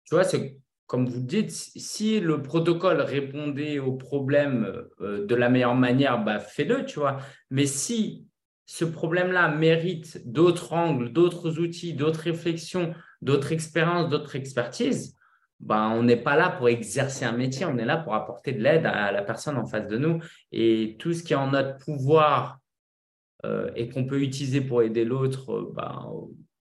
[0.05, 5.51] tu vois, c'est comme vous dites, si le protocole répondait aux problèmes euh, de la
[5.51, 7.19] meilleure manière, bah, fais-le, tu vois.
[7.51, 8.27] Mais si
[8.65, 15.15] ce problème-là mérite d'autres angles, d'autres outils, d'autres réflexions, d'autres expériences, d'autres expertises,
[15.61, 18.63] bah, on n'est pas là pour exercer un métier, on est là pour apporter de
[18.63, 20.23] l'aide à la personne en face de nous.
[20.53, 22.61] Et tout ce qui est en notre pouvoir
[23.45, 26.07] euh, et qu'on peut utiliser pour aider l'autre, euh, bah,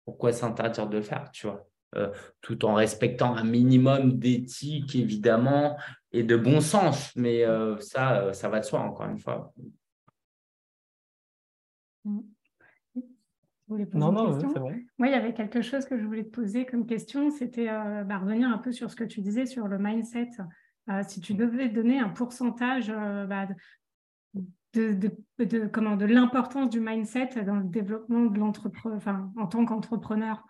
[0.05, 1.67] pourquoi s'interdire de le faire, tu vois?
[1.95, 5.77] Euh, tout en respectant un minimum d'éthique, évidemment,
[6.11, 7.15] et de bon sens.
[7.15, 9.53] Mais euh, ça, euh, ça va de soi, encore une fois.
[12.05, 14.71] Non, non, c'est bon.
[14.97, 18.17] Moi, il y avait quelque chose que je voulais te poser comme question, c'était bah,
[18.17, 20.29] revenir un peu sur ce que tu disais sur le mindset.
[21.07, 23.47] si tu devais donner un pourcentage bah,
[24.73, 29.65] de, de, comment, de l'importance du mindset dans le développement de l'entrepreneur, enfin, en tant
[29.65, 30.45] qu'entrepreneur,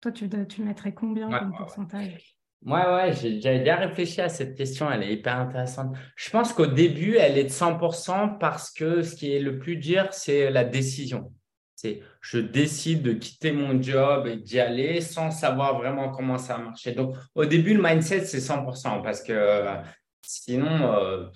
[0.00, 2.38] toi, tu, tu mettrais combien comme pourcentage?
[2.66, 5.96] Ouais, ouais, j'avais bien réfléchi à cette question, elle est hyper intéressante.
[6.16, 9.76] Je pense qu'au début, elle est de 100% parce que ce qui est le plus
[9.76, 11.32] dur, c'est la décision.
[11.76, 16.56] C'est je décide de quitter mon job et d'y aller sans savoir vraiment comment ça
[16.56, 16.90] va marcher.
[16.92, 19.76] Donc, au début, le mindset, c'est 100% parce que euh,
[20.22, 21.26] sinon, euh,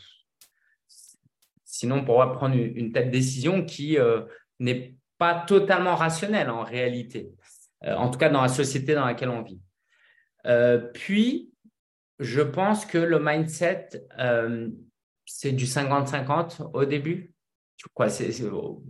[1.65, 4.23] sinon, on pourra prendre une, telle décision qui euh,
[4.59, 7.31] n'est pas totalement rationnelle en réalité.
[7.85, 9.61] Euh, en tout cas dans la société dans laquelle on vit.
[10.47, 11.51] Euh, puis,
[12.19, 14.69] je pense que le mindset, euh,
[15.27, 17.33] c'est du 50-50 au début,
[18.09, 18.31] c'est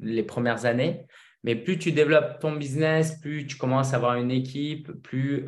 [0.01, 1.07] les premières années.
[1.45, 5.47] Mais plus tu développes ton business, plus tu commences à avoir une équipe, plus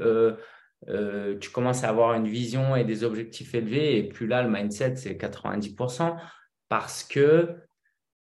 [1.41, 3.99] tu commences à avoir une vision et des objectifs élevés.
[3.99, 6.17] Et plus là, le mindset, c'est 90%.
[6.69, 7.55] Parce que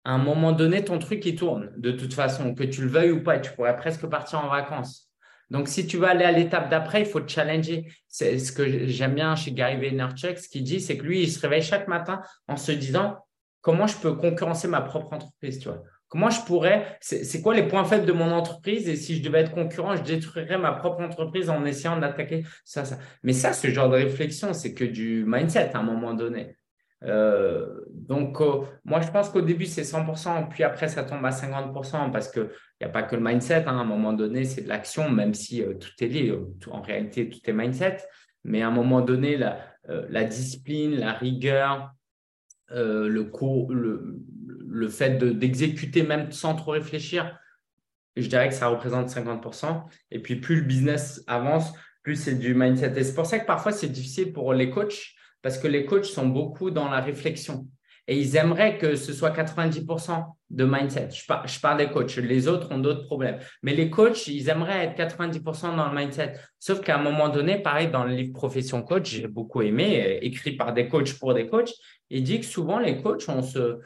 [0.06, 1.72] à un moment donné, ton truc, il tourne.
[1.76, 5.10] De toute façon, que tu le veuilles ou pas, tu pourrais presque partir en vacances.
[5.50, 7.88] Donc, si tu veux aller à l'étape d'après, il faut te challenger.
[8.06, 10.38] C'est ce que j'aime bien chez Gary Vaynerchuk.
[10.38, 13.16] Ce qu'il dit, c'est que lui, il se réveille chaque matin en se disant
[13.62, 15.82] comment je peux concurrencer ma propre entreprise, tu vois?
[16.06, 18.88] Comment je pourrais, c'est quoi les points faibles de mon entreprise?
[18.88, 22.84] Et si je devais être concurrent, je détruirais ma propre entreprise en essayant d'attaquer ça,
[22.84, 22.98] ça.
[23.24, 26.54] Mais ça, ce genre de réflexion, c'est que du mindset à un moment donné.
[27.04, 31.30] Euh, donc, euh, moi, je pense qu'au début, c'est 100%, puis après, ça tombe à
[31.30, 32.48] 50% parce qu'il
[32.80, 33.64] n'y a pas que le mindset.
[33.66, 33.78] Hein.
[33.78, 36.38] à un moment donné, c'est de l'action, même si euh, tout est lié.
[36.70, 37.98] en réalité, tout est mindset.
[38.44, 41.90] Mais à un moment donné, la, discipline, la rigueur,
[42.70, 43.28] le,
[44.88, 47.36] fait d'exécuter même sans trop réfléchir,
[48.14, 49.82] je dirais que ça représente 50%.
[50.12, 51.72] Et puis, plus le business avance,
[52.04, 52.92] plus c'est du mindset.
[52.96, 55.15] Et c'est pour ça que parfois, c'est difficile pour les coachs
[55.46, 57.68] parce que les coachs sont beaucoup dans la réflexion.
[58.08, 61.10] Et ils aimeraient que ce soit 90% de mindset.
[61.12, 62.16] Je, parle des coachs.
[62.16, 63.38] Les autres ont d'autres problèmes.
[63.62, 66.32] Mais les coachs, ils aimeraient être 90% dans le mindset.
[66.58, 70.18] Sauf qu'à un moment donné, pareil, dans le livre Profession Coach, j'ai beaucoup aimé, euh,
[70.20, 71.70] écrit par des coachs pour des coachs,
[72.10, 73.78] il dit que souvent, les coachs, on se,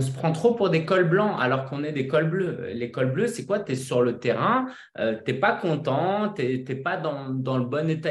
[0.00, 2.70] se prend trop pour des cols blancs alors qu'on est des cols bleus.
[2.72, 3.60] Les cols bleus, c'est quoi?
[3.60, 4.66] Tu es sur le terrain,
[4.98, 8.10] euh, tu pas content, tu pas dans, le bon état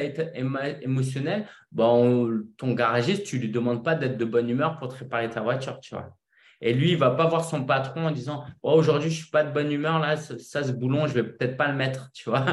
[0.84, 1.48] émotionnel.
[1.72, 5.42] Bon, ton garagiste, tu lui demandes pas d'être de bonne humeur pour te réparer ta
[5.42, 6.16] voiture, tu vois.
[6.62, 9.44] Et lui, il va pas voir son patron en disant oh, aujourd'hui, je suis pas
[9.44, 12.46] de bonne humeur, là, ça, ce boulon, je vais peut-être pas le mettre, tu vois.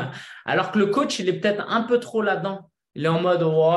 [0.47, 2.71] Alors que le coach, il est peut-être un peu trop là-dedans.
[2.95, 3.75] Il est en mode oh,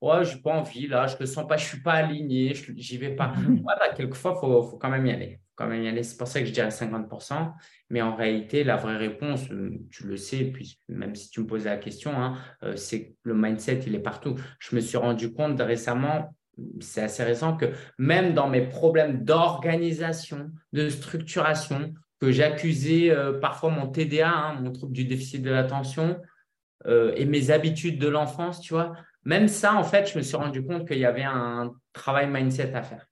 [0.00, 3.14] ouais, j'ai pas envie, là, je ne sens pas, je suis pas aligné, j'y vais
[3.14, 3.32] pas.
[3.62, 5.40] Voilà, quelquefois, il faut, faut, quand même y aller.
[5.54, 6.02] quand même y aller.
[6.02, 7.52] C'est pour ça que je dirais 50%.
[7.90, 11.46] Mais en réalité, la vraie réponse, euh, tu le sais, puis même si tu me
[11.46, 14.36] posais la question, hein, euh, c'est que le mindset, il est partout.
[14.58, 16.34] Je me suis rendu compte récemment,
[16.80, 17.66] c'est assez récent, que
[17.98, 24.72] même dans mes problèmes d'organisation, de structuration, que j'accusais euh, parfois mon TDA, hein, mon
[24.72, 26.20] trouble du déficit de l'attention,
[27.16, 30.64] et mes habitudes de l'enfance, tu vois, même ça, en fait, je me suis rendu
[30.64, 33.06] compte qu'il y avait un travail mindset à faire.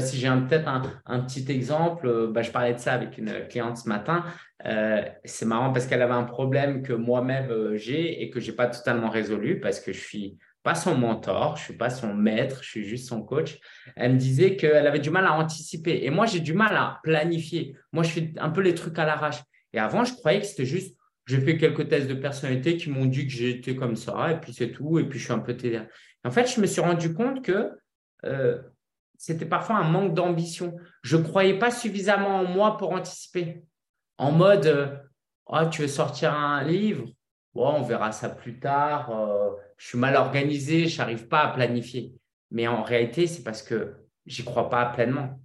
[0.00, 0.68] Si j'ai peut-être
[1.04, 4.24] un, petit exemple, euh, bah, je parlais de ça avec une cliente ce matin.
[4.64, 8.50] Euh, c'est marrant parce qu'elle avait un problème que moi-même euh, j'ai et que je
[8.50, 12.14] n'ai pas totalement résolu parce que je suis pas son mentor, je suis pas son
[12.14, 13.58] maître, je suis juste son coach.
[13.96, 17.00] Elle me disait qu'elle avait du mal à anticiper et moi j'ai du mal à
[17.02, 17.76] planifier.
[17.92, 19.42] Moi je fais un peu les trucs à l'arrache.
[19.74, 23.06] Et avant je croyais que c'était juste j'ai fait quelques tests de personnalité qui m'ont
[23.06, 25.56] dit que j'étais comme ça, et puis c'est tout, et puis je suis un peu
[25.56, 25.86] TDA.
[26.24, 27.70] En fait, je me suis rendu compte que
[28.24, 28.60] euh,
[29.16, 30.76] c'était parfois un manque d'ambition.
[31.02, 33.62] Je ne croyais pas suffisamment en moi pour anticiper.
[34.18, 34.96] En mode, euh,
[35.46, 37.06] oh, tu veux sortir un livre?
[37.54, 39.10] On verra ça plus tard.
[39.10, 42.14] Euh, je suis mal organisé, je n'arrive pas à planifier.
[42.50, 43.94] Mais en réalité, c'est parce que
[44.26, 45.40] j'y crois pas pleinement.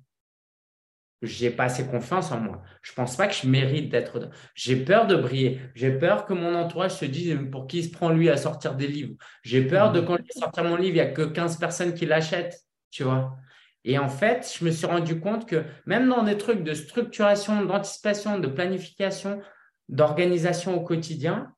[1.23, 2.61] J'ai pas assez confiance en moi.
[2.83, 4.29] Je pense pas que je mérite d'être.
[4.53, 5.59] J'ai peur de briller.
[5.73, 8.75] J'ai peur que mon entourage se dise pour qui il se prend lui à sortir
[8.75, 9.15] des livres?
[9.41, 10.05] J'ai peur de mmh.
[10.05, 12.59] quand je vais sortir mon livre, il n'y a que 15 personnes qui l'achètent.
[12.91, 13.35] Tu vois
[13.83, 17.65] Et en fait, je me suis rendu compte que même dans des trucs de structuration,
[17.65, 19.41] d'anticipation, de planification,
[19.89, 21.51] d'organisation au quotidien,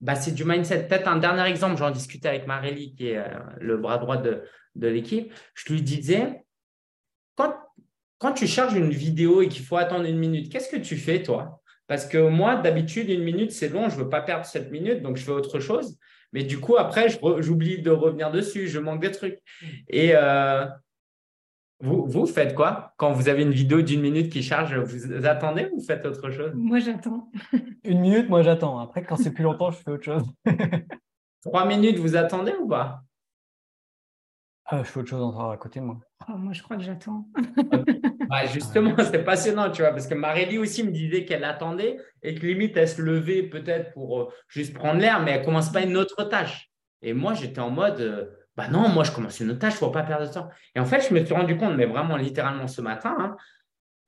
[0.00, 0.88] bah, c'est du mindset.
[0.88, 3.28] Peut-être un dernier exemple, j'en discutais avec Marélie, qui est euh,
[3.60, 4.42] le bras droit de,
[4.74, 5.32] de l'équipe.
[5.54, 6.44] Je lui disais,
[7.34, 7.54] quand
[8.18, 11.22] quand tu charges une vidéo et qu'il faut attendre une minute, qu'est-ce que tu fais,
[11.22, 11.62] toi?
[11.86, 15.02] Parce que moi, d'habitude, une minute, c'est long, je ne veux pas perdre cette minute,
[15.02, 15.98] donc je fais autre chose.
[16.32, 19.38] Mais du coup, après, j'oublie de revenir dessus, je manque des trucs.
[19.88, 20.66] Et euh,
[21.80, 22.92] vous, vous faites quoi?
[22.96, 26.30] Quand vous avez une vidéo d'une minute qui charge, vous attendez ou vous faites autre
[26.30, 26.52] chose?
[26.54, 27.30] Moi, j'attends.
[27.84, 28.78] une minute, moi, j'attends.
[28.78, 30.24] Après, quand c'est plus longtemps, je fais autre chose.
[31.42, 33.05] Trois minutes, vous attendez ou pas?
[34.68, 35.96] Ah, je fais autre chose à côté, moi.
[36.28, 37.28] Oh, moi, je crois que j'attends.
[38.52, 42.44] justement, c'est passionnant, tu vois, parce que Marélie aussi me disait qu'elle attendait et que
[42.44, 45.96] limite, elle se levait peut-être pour euh, juste prendre l'air, mais elle commence pas une
[45.96, 46.68] autre tâche.
[47.02, 48.24] Et moi, j'étais en mode, euh,
[48.56, 50.48] bah non, moi, je commence une autre tâche, il ne faut pas perdre de temps.
[50.74, 53.36] Et en fait, je me suis rendu compte, mais vraiment littéralement ce matin, hein,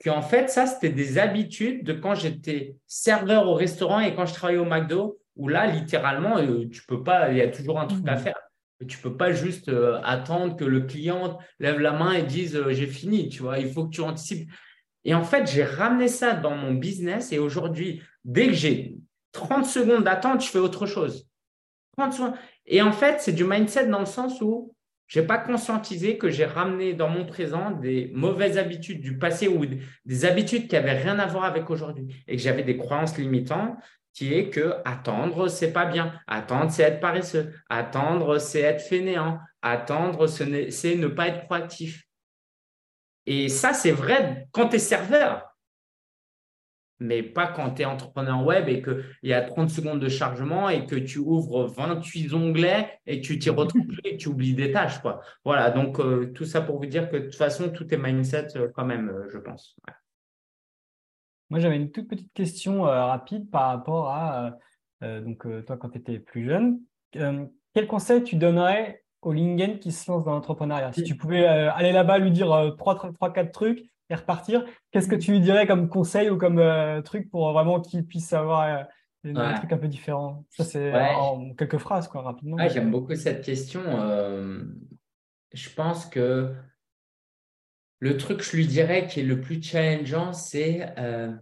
[0.05, 4.35] qu'en fait, ça, c'était des habitudes de quand j'étais serveur au restaurant et quand je
[4.35, 7.87] travaillais au McDo, où là, littéralement, euh, tu peux pas, il y a toujours un
[7.87, 8.33] truc à mmh.
[8.79, 8.89] Faire.
[8.89, 12.73] Tu peux pas juste euh, attendre que le client lève la main et dise euh,
[12.73, 14.51] j'ai fini, tu vois, il faut que tu anticipes.
[15.05, 18.97] Et en fait, j'ai ramené ça dans mon business et aujourd'hui, dès que j'ai
[19.33, 21.29] 30 secondes d'attente, je fais autre chose.
[21.97, 22.35] 30 secondes.
[22.67, 24.75] Et en fait, c'est du mindset dans le sens où
[25.07, 29.49] je n'ai pas conscientisé que j'ai ramené dans mon présent des mauvaises habitudes du passé
[29.49, 29.65] ou
[30.05, 33.79] des habitudes qui n'avaient rien à voir avec aujourd'hui et que j'avais des croyances limitantes
[34.19, 36.13] qui est que attendre, c'est pas bien.
[36.27, 37.53] Attendre, c'est être paresseux.
[37.71, 39.39] Attendre, c'est être fainéant.
[39.63, 42.05] Attendre, c'est ne pas être proactif.
[43.27, 45.55] Et ça, c'est vrai quand tu es serveur,
[46.99, 50.69] mais pas quand tu es entrepreneur web et qu'il y a 30 secondes de chargement
[50.69, 55.01] et que tu ouvres 28 onglets et tu t'y retrouves et tu oublies des tâches.
[55.01, 55.21] Quoi.
[55.45, 58.49] Voilà, donc euh, tout ça pour vous dire que de toute façon, tout est mindset
[58.57, 59.77] euh, quand même, euh, je pense.
[61.51, 64.51] Moi, j'avais une toute petite question euh, rapide par rapport à, euh,
[65.05, 66.81] euh, donc, toi, quand tu étais plus jeune.
[67.13, 70.93] quel conseil tu donnerais au Lingen qui se lance dans l'entrepreneuriat?
[70.93, 75.17] Si tu pouvais aller là-bas, lui dire trois, trois, quatre trucs et repartir, qu'est-ce que
[75.17, 76.63] tu lui dirais comme conseil ou comme
[77.03, 78.87] truc pour vraiment qu'il puisse avoir
[79.25, 80.45] un truc un peu différent?
[80.51, 82.57] Ça, c'est en quelques phrases, quoi, rapidement.
[82.69, 83.83] J'aime beaucoup cette question.
[85.53, 86.55] je pense que
[88.01, 91.35] le truc que je lui dirais qui est le plus challengeant, c'est euh,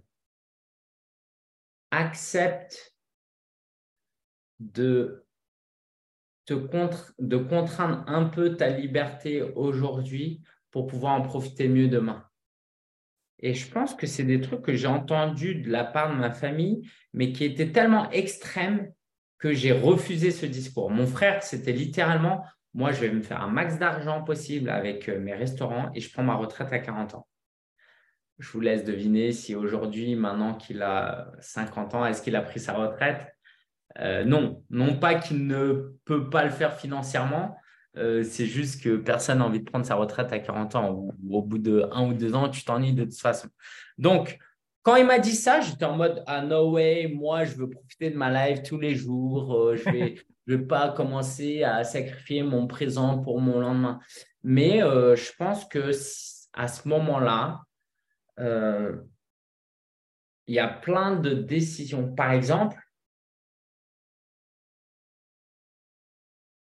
[1.91, 2.95] accepte
[4.59, 5.27] de,
[6.47, 12.25] te de contraindre un peu ta liberté aujourd'hui pour pouvoir en profiter mieux demain.
[13.41, 16.31] Et je pense que c'est des trucs que j'ai entendus de la part de ma
[16.31, 18.91] famille, mais qui étaient tellement extrêmes
[19.39, 20.91] que j'ai refusé ce discours.
[20.91, 22.43] Mon frère, c'était littéralement
[22.77, 26.13] moi, je vais me faire un max d'argent possible avec euh, mes restaurants et je
[26.13, 27.27] prends ma retraite à 40 ans.
[28.39, 32.61] Je vous laisse deviner si aujourd'hui, maintenant qu'il a 50 ans, est-ce qu'il a pris
[32.61, 33.35] sa retraite?
[33.99, 37.57] Euh, Non, non pas qu'il ne peut pas le faire financièrement,
[37.97, 41.15] euh, c'est juste que personne n'a envie de prendre sa retraite à 40 ans ou,
[41.31, 43.49] au bout de un ou deux ans, tu t'ennuies de toute façon.
[43.97, 44.39] Donc,
[44.83, 48.11] quand il m'a dit ça, j'étais en mode ah no way, moi je veux profiter
[48.11, 52.67] de ma life tous les jours, je vais je vais pas commencer à sacrifier mon
[52.67, 54.01] présent pour mon lendemain.
[54.43, 55.91] Mais euh, je pense que
[56.53, 57.63] à ce moment-là,
[58.39, 58.97] euh,
[60.47, 62.15] il y a plein de décisions.
[62.15, 62.79] Par exemple,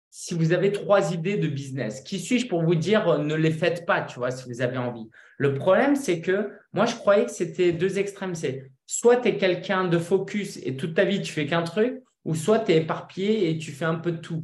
[0.10, 3.52] si vous avez trois idées de business, qui suis-je pour vous dire euh, ne les
[3.52, 5.08] faites pas, tu vois, si vous avez envie.
[5.38, 8.34] Le problème, c'est que moi, je croyais que c'était deux extrêmes.
[8.34, 12.02] C'est soit tu es quelqu'un de focus et toute ta vie, tu fais qu'un truc,
[12.26, 14.44] ou soit tu es éparpillé et tu fais un peu de tout.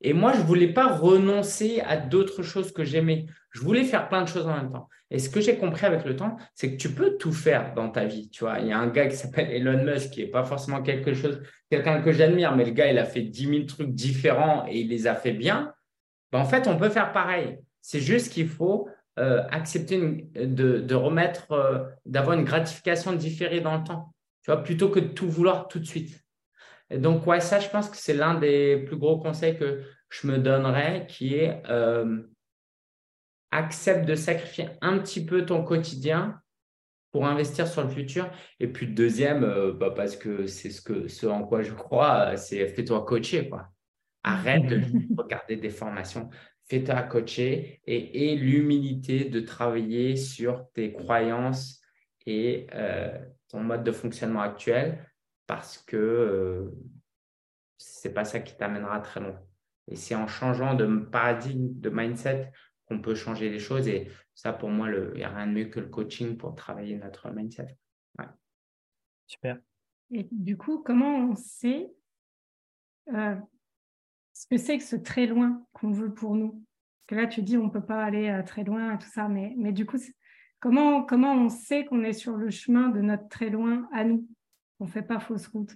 [0.00, 3.26] Et moi, je ne voulais pas renoncer à d'autres choses que j'aimais.
[3.50, 4.88] Je voulais faire plein de choses en même temps.
[5.10, 7.88] Et ce que j'ai compris avec le temps, c'est que tu peux tout faire dans
[7.88, 8.28] ta vie.
[8.30, 10.82] Tu vois, il y a un gars qui s'appelle Elon Musk, qui n'est pas forcément
[10.82, 14.66] quelque chose, quelqu'un que j'admire, mais le gars, il a fait 10 000 trucs différents
[14.68, 15.72] et il les a fait bien.
[16.30, 17.58] Ben, en fait, on peut faire pareil.
[17.80, 23.84] C'est juste qu'il faut euh, accepter de, remettre, euh, d'avoir une gratification différée dans le
[23.84, 24.14] temps.
[24.64, 26.24] Plutôt que de tout vouloir tout de suite
[26.90, 30.38] donc, ouais, ça, je pense que c'est l'un des plus gros conseils que je me
[30.38, 32.22] donnerais, qui est euh,
[33.50, 36.40] accepte de sacrifier un petit peu ton quotidien
[37.12, 38.30] pour investir sur le futur.
[38.58, 42.36] Et puis, deuxième, euh, bah, parce que c'est ce, que, ce en quoi je crois,
[42.36, 43.48] c'est fais-toi coacher.
[43.48, 43.68] Quoi.
[44.22, 44.80] Arrête de
[45.16, 46.30] regarder des formations.
[46.70, 51.82] Fais-toi coacher et aie l'humilité de travailler sur tes croyances
[52.26, 53.18] et euh,
[53.48, 55.07] ton mode de fonctionnement actuel
[55.48, 56.70] parce que euh,
[57.78, 59.40] ce n'est pas ça qui t'amènera très loin.
[59.88, 62.52] Et c'est en changeant de paradigme, de mindset,
[62.84, 63.88] qu'on peut changer les choses.
[63.88, 66.96] Et ça, pour moi, il n'y a rien de mieux que le coaching pour travailler
[66.96, 67.76] notre mindset.
[69.26, 69.58] Super.
[70.10, 71.90] Et du coup, comment on sait
[73.12, 73.36] euh,
[74.32, 76.64] ce que c'est que ce très loin qu'on veut pour nous?
[77.06, 79.08] Parce que là, tu dis on ne peut pas aller euh, très loin et tout
[79.08, 79.98] ça, mais, mais du coup,
[80.60, 84.26] comment, comment on sait qu'on est sur le chemin de notre très loin à nous?
[84.80, 85.74] On ne fait pas fausse route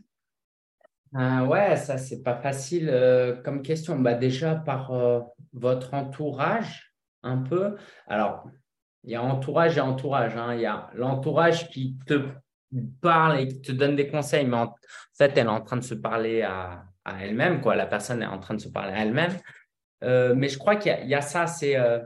[1.14, 3.98] euh, ouais, ça, c'est pas facile euh, comme question.
[3.98, 4.90] Bah, déjà, par
[5.52, 7.76] votre entourage, un peu.
[8.06, 8.48] Alors,
[9.04, 10.36] il y a entourage et entourage.
[10.36, 10.54] Hein.
[10.54, 12.28] Il y a l'entourage qui te
[13.00, 14.74] parle et qui te donne des conseils, mais en
[15.14, 16.84] fait, elle est en train de se parler à,
[17.20, 17.60] elle-même.
[17.60, 17.74] Quoi.
[17.74, 19.36] La personne est en train de se parler à elle-même.
[20.04, 22.00] Euh, mais je crois qu'il y, a ça, c'est euh,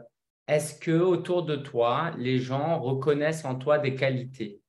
[0.49, 4.61] est-ce que autour de toi, les gens reconnaissent en toi des qualités?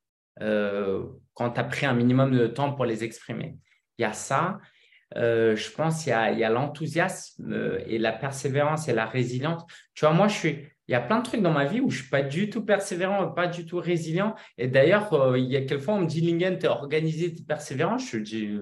[0.42, 1.06] Euh,
[1.38, 3.58] quand tu as pris un minimum de temps pour les exprimer
[4.00, 4.60] Il y a ça.
[5.16, 9.64] Euh, je pense qu'il y a, l'enthousiasme euh, et la persévérance et la résilience.
[9.94, 11.92] Tu vois, moi, je suis, il y a plein de trucs dans ma vie où
[11.92, 14.34] je ne suis pas du tout persévérant, pas du tout résilient.
[14.58, 17.44] Et d'ailleurs, euh, il y a quelquefois, on me dit, Lingen, tu es organisé, tu
[17.44, 18.00] es persévérant.
[18.00, 18.58] Je dis,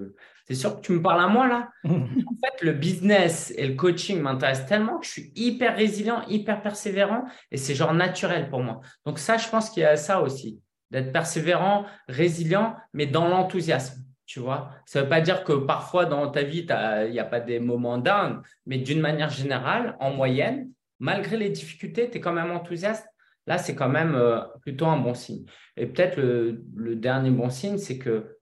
[0.45, 3.75] c'est sûr que tu me parles à moi là En fait, le business et le
[3.75, 8.59] coaching m'intéressent tellement que je suis hyper résilient, hyper persévérant et c'est genre naturel pour
[8.59, 8.81] moi.
[9.05, 10.59] Donc ça, je pense qu'il y a ça aussi,
[10.95, 14.01] d'être persévérant, résilient, mais dans l'enthousiasme.
[14.25, 17.25] Tu vois, ça ne veut pas dire que parfois dans ta vie, il n'y a
[17.25, 22.21] pas des moments down, mais d'une manière générale, en moyenne, malgré les difficultés, tu es
[22.21, 23.07] quand même enthousiaste.
[23.45, 25.45] Là, c'est quand même euh, plutôt un bon signe.
[25.77, 28.37] Et peut-être le, dernier bon signe, c'est que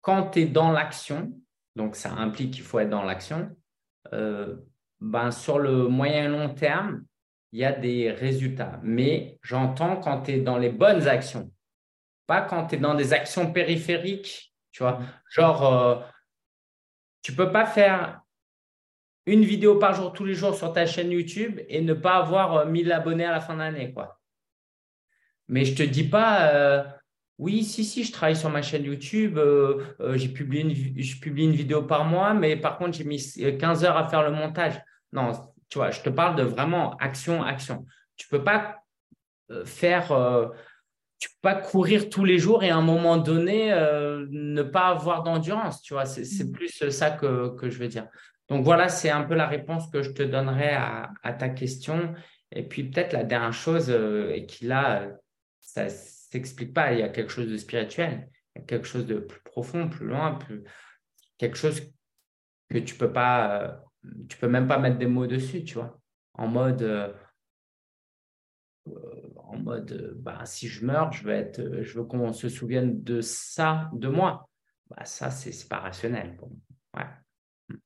[0.00, 1.32] quand tu es dans l'action,
[1.76, 3.50] donc ça implique qu'il faut être dans l'action,
[4.14, 4.56] euh,
[5.00, 7.04] ben sur le moyen et long terme,
[7.52, 8.80] il y a des résultats.
[8.82, 11.50] Mais j'entends quand tu es dans les bonnes actions,
[12.28, 14.48] pas quand tu es dans des actions périphériques
[14.78, 15.96] tu vois, genre, euh,
[17.22, 18.20] tu peux pas faire
[19.26, 22.64] une vidéo par jour tous les jours sur ta chaîne YouTube et ne pas avoir
[22.64, 24.20] 1000 euh, abonnés à la fin de l'année, quoi.
[25.48, 26.84] Mais je te dis pas, euh,
[27.38, 29.36] oui, si, si, je travaille sur ma chaîne YouTube,
[30.14, 33.20] j'ai publié une, je publie une vidéo par mois, mais par contre, j'ai mis
[33.58, 34.80] 15 heures à faire le montage.
[35.12, 35.32] Non,
[35.68, 37.84] tu vois, je te parle de vraiment action, action.
[38.16, 38.84] Tu peux pas
[39.64, 40.52] faire
[41.18, 44.88] tu peux pas courir tous les jours et à un moment donné euh, ne pas
[44.88, 46.06] avoir d'endurance, tu vois.
[46.06, 46.52] C'est mm.
[46.52, 48.06] plus ça que, que, je veux dire.
[48.48, 52.14] Donc voilà, c'est un peu la réponse que je te donnerai à, à ta question.
[52.52, 55.08] Et puis peut-être la dernière chose, euh, et qui là,
[55.60, 59.06] ça s'explique pas, il y a quelque chose de spirituel, il y a quelque chose
[59.06, 60.64] de plus profond, plus loin, plus
[61.36, 61.82] quelque chose
[62.68, 63.72] que tu peux pas, euh,
[64.28, 65.98] tu peux même pas mettre des mots dessus, tu vois.
[66.34, 67.12] En mode euh,
[69.68, 73.02] mode euh, bah, si je meurs, je veux, être, euh, je veux qu'on se souvienne
[73.02, 74.48] de ça, de moi.
[74.90, 76.36] Bah, ça, c'est pas rationnel.
[76.96, 77.76] Ouais.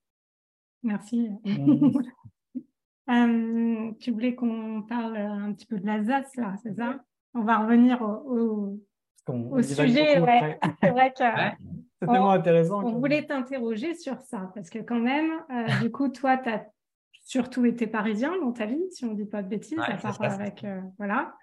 [0.82, 1.30] Merci.
[4.00, 6.98] tu voulais qu'on parle un petit peu de l'Alsace, là, c'est ça?
[7.34, 8.78] On va revenir au,
[9.26, 10.20] au, sujet.
[10.20, 10.58] Ouais.
[10.82, 11.24] C'est vrai que.
[11.98, 12.84] C'est tellement intéressant.
[12.84, 15.30] On voulait t'interroger sur ça, parce que quand même,
[15.82, 16.66] du coup, toi, tu as
[17.24, 20.20] surtout été parisien dans ta vie, si on ne dit pas de bêtises, à part
[20.22, 20.64] avec.
[20.64, 21.34] Euh, voilà.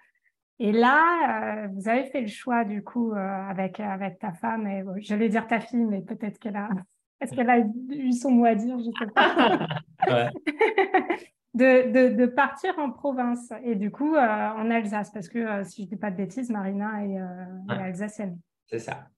[0.60, 4.66] Et là, euh, vous avez fait le choix, du coup, euh, avec, avec ta femme,
[4.66, 6.68] et j'allais dire ta fille, mais peut-être qu'elle a.
[7.20, 9.58] Est-ce qu'elle a eu son mot à dire Je ne sais pas.
[11.54, 15.86] de, de, de, partir en province et du coup en Alsace, parce que si je
[15.86, 17.18] ne dis pas de bêtises, Marina est,
[17.68, 18.38] alsacienne.
[18.66, 19.08] C'est ça.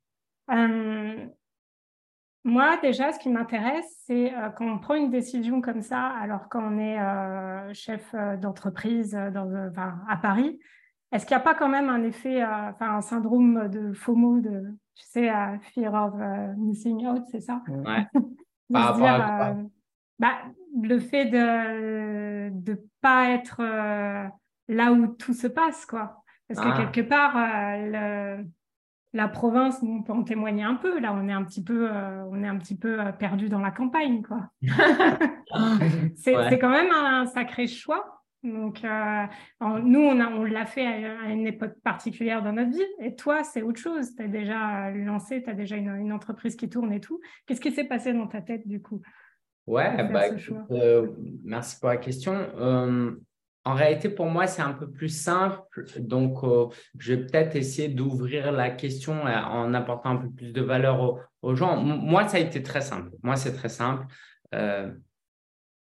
[2.45, 6.49] Moi, déjà, ce qui m'intéresse, c'est euh, quand on prend une décision comme ça, alors
[6.49, 10.59] quand on est euh, chef euh, d'entreprise à Paris,
[11.13, 14.65] est-ce qu'il n'y a pas quand même un effet, enfin un syndrome de FOMO, de,
[14.95, 15.31] tu sais,
[15.75, 16.15] fear of
[16.57, 17.63] missing out, c'est ça?
[17.69, 18.07] Ouais.
[18.71, 20.39] bah,
[20.83, 23.63] le fait de ne pas être
[24.69, 26.25] là où tout se passe, quoi.
[26.49, 26.77] Parce que ah.
[26.77, 28.45] quelque part, le,
[29.15, 30.99] la province, on peut en témoigner un peu.
[30.99, 33.61] Là, on est un petit peu, euh, on est un petit peu euh, perdu dans
[33.61, 34.49] la campagne, quoi.
[36.17, 38.22] c'est quand même un, sacré choix.
[38.43, 39.27] Donc, euh,
[39.61, 42.87] nous, on, on l'a fait à, une époque particulière dans notre vie.
[43.01, 44.15] Et toi, c'est autre chose.
[44.17, 47.21] Tu as déjà lancé, tu as déjà une, entreprise qui tourne et tout.
[47.47, 49.01] Qu'est-ce qui s'est passé dans ta tête, du coup
[49.69, 50.25] Ouais, bah,
[51.45, 52.35] merci pour la question.
[53.65, 55.61] en réalité, pour moi, c'est un peu plus simple.
[56.01, 56.67] Donc, euh,
[56.99, 61.55] je vais peut-être essayer d'ouvrir la question en apportant un peu plus de valeur aux,
[61.55, 61.81] gens.
[61.81, 63.13] moi, ça a été très simple.
[63.23, 64.05] Moi, c'est très simple.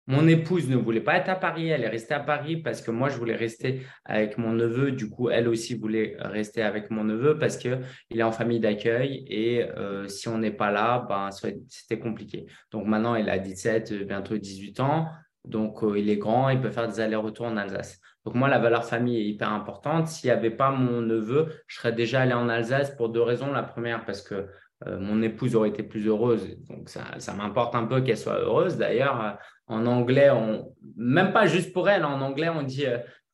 [0.08, 2.92] Mon épouse ne voulait pas être à Paris, elle est restée à Paris parce que
[2.92, 4.92] moi, je voulais rester avec mon neveu.
[4.92, 7.80] Du coup, elle aussi voulait rester avec mon neveu parce qu'il
[8.10, 11.30] est en famille d'accueil et euh, si on n'est pas là, ben,
[11.68, 12.46] c'était compliqué.
[12.70, 15.08] Donc maintenant, elle a 17, bientôt 18 ans.
[15.46, 18.00] Donc, euh, il est grand, il peut faire des allers-retours en Alsace.
[18.24, 20.08] Donc, moi, la valeur famille est hyper importante.
[20.08, 23.52] S'il n'y avait pas mon neveu, je serais déjà allé en Alsace pour deux raisons.
[23.52, 24.48] La première, parce que
[24.86, 26.58] euh, mon épouse aurait été plus heureuse.
[26.68, 28.76] Donc, ça, ça m'importe un peu qu'elle soit heureuse.
[28.76, 32.84] D'ailleurs, en anglais, on, même pas juste pour elle, en anglais, on dit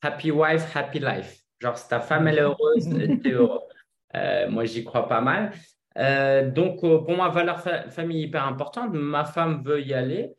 [0.01, 1.39] happy wife, happy life.
[1.61, 2.89] Genre, si ta femme, elle est heureuse,
[3.22, 3.61] tu es heureux.
[4.51, 5.53] moi, j'y crois pas mal.
[6.55, 8.93] donc, pour moi, valeur famille hyper importante.
[8.93, 10.35] Ma femme veut y aller.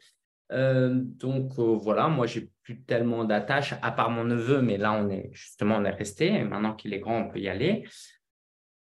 [0.54, 4.94] Euh, donc euh, voilà, moi j'ai plus tellement d'attaches à part mon neveu, mais là
[4.94, 6.28] on est justement on est resté.
[6.28, 7.86] Et maintenant qu'il est grand, on peut y aller.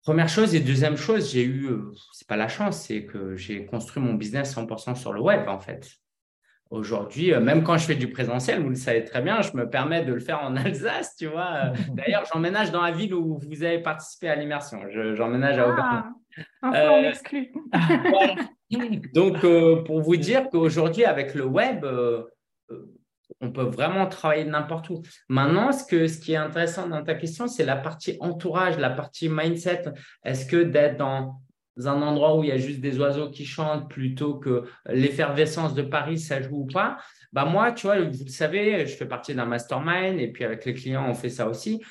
[0.03, 3.67] Première chose et deuxième chose, j'ai eu, euh, c'est pas la chance, c'est que j'ai
[3.67, 5.91] construit mon business 100% sur le web en fait.
[6.71, 10.05] Aujourd'hui, même quand je fais du présentiel, vous le savez très bien, je me permets
[10.05, 11.73] de le faire en Alsace, tu vois.
[11.95, 14.81] D'ailleurs, j'emménage dans la ville où vous avez participé à l'immersion.
[15.15, 16.09] J'emménage à.
[16.63, 17.53] Ah, on exclut.
[19.15, 22.25] Donc, euh, pour vous dire qu'aujourd'hui, avec le web, euh,
[22.71, 22.93] euh,
[23.41, 25.03] on peut vraiment travailler n'importe où.
[25.29, 28.91] Maintenant, ce, que, ce qui est intéressant dans ta question, c'est la partie entourage, la
[28.91, 29.85] partie mindset.
[30.25, 31.41] Est-ce que d'être dans
[31.85, 35.83] un endroit où il y a juste des oiseaux qui chantent plutôt que l'effervescence de
[35.83, 36.99] Paris, ça joue ou pas
[37.37, 40.65] bah moi, tu vois, vous le savez, je fais partie d'un mastermind et puis avec
[40.65, 41.83] les clients, on fait ça aussi.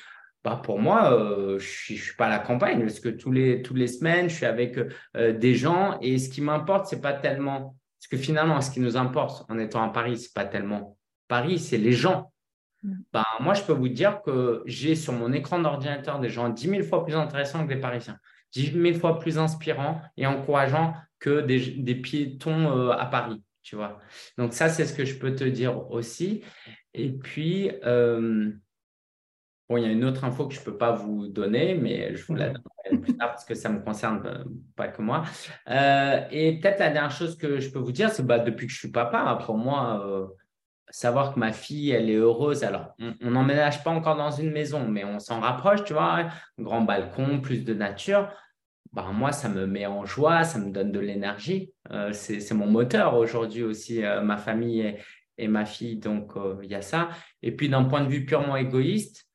[0.42, 3.62] Bah, pour moi, euh, je ne suis, pas à la campagne parce que tous les,
[3.62, 4.76] toutes les semaines, je suis avec
[5.16, 7.76] euh, des gens et ce qui m'importe, ce n'est pas tellement.
[7.98, 10.96] Parce que finalement, ce qui nous importe en étant à Paris, ce n'est pas tellement
[11.28, 12.32] Paris, c'est les gens.
[12.82, 12.94] Mm.
[13.12, 16.68] Bah, moi, je peux vous dire que j'ai sur mon écran d'ordinateur des gens 10
[16.68, 18.18] 000 fois plus intéressants que des Parisiens,
[18.52, 23.42] 10 000 fois plus inspirants et encourageants que des, des piétons euh, à Paris.
[23.62, 23.98] Tu vois.
[24.38, 26.44] Donc, ça, c'est ce que je peux te dire aussi.
[26.94, 27.70] Et puis,
[29.68, 32.14] Bon, il y a une autre info que je ne peux pas vous donner, mais
[32.14, 34.44] je vous la donnerai plus tard parce que ça ne me concerne euh,
[34.76, 35.24] pas que moi.
[35.68, 38.72] Euh, et peut-être la dernière chose que je peux vous dire, c'est bah, depuis que
[38.72, 40.26] je suis papa, pour moi, euh,
[40.90, 42.64] savoir que ma fille, elle est heureuse.
[42.64, 46.30] Alors, on n'emménage pas encore dans une maison, mais on s'en rapproche, tu vois, un
[46.58, 48.30] grand balcon, plus de nature.
[48.92, 51.72] Bah, moi, ça me met en joie, ça me donne de l'énergie.
[52.12, 54.96] c'est mon moteur aujourd'hui aussi, ma famille
[55.38, 55.96] et, ma fille.
[55.96, 56.32] Donc,
[56.62, 57.10] il y a ça.
[57.42, 59.26] Et puis, d'un point de vue purement égoïste,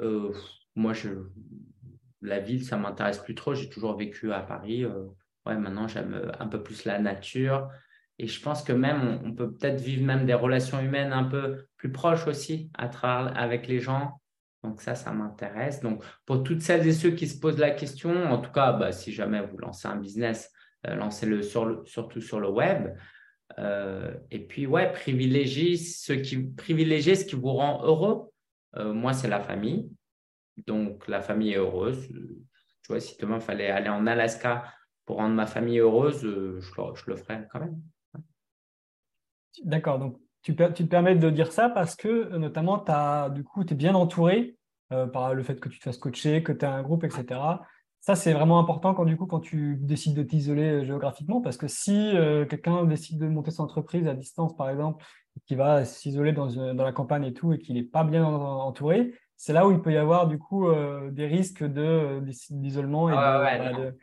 [0.00, 0.32] euh,
[0.74, 1.10] moi, je,
[2.22, 3.54] la ville, ça m'intéresse plus trop.
[3.54, 4.84] J'ai toujours vécu à Paris.
[4.84, 5.04] Euh,
[5.46, 7.68] ouais, maintenant, j'aime un peu plus la nature.
[8.22, 11.64] Et je pense que même, on, peut peut-être vivre même des relations humaines un peu
[11.78, 14.20] plus proches aussi à travers, avec les gens.
[14.62, 15.80] Donc ça, ça m'intéresse.
[15.80, 18.92] Donc pour toutes celles et ceux qui se posent la question, en tout cas, bah,
[18.92, 20.52] si jamais vous lancez un business,
[20.86, 22.94] euh, lancez-le sur surtout sur le web.
[24.30, 28.30] et puis ouais, privilégiez ce qui privilégiez ce qui vous rend heureux.
[28.76, 29.90] Euh, moi, c'est la famille.
[30.66, 32.06] Donc, la famille est heureuse.
[32.08, 34.64] Tu vois, si demain, il fallait aller en Alaska
[35.04, 37.80] pour rendre ma famille heureuse, euh, je le ferais quand même.
[39.64, 39.98] D'accord.
[39.98, 43.64] Donc, tu, tu, te permets de dire ça parce que, euh, notamment, as, du coup,
[43.64, 44.56] tu es bien entouré
[45.12, 47.24] par le fait que tu te fasses coacher, que tu as un groupe, etc.
[48.00, 51.68] Ça, c'est vraiment important quand, du coup, quand tu décides de t'isoler géographiquement parce que
[51.68, 52.12] si
[52.48, 55.04] quelqu'un décide de monter son entreprise à distance, par exemple,
[55.46, 59.14] qui va s'isoler dans, dans, la campagne et tout, et qui n'est pas bien entouré,
[59.36, 63.08] c'est là où il peut y avoir du coup euh, des risques de, d'isolement.
[63.08, 63.96] Et ah de,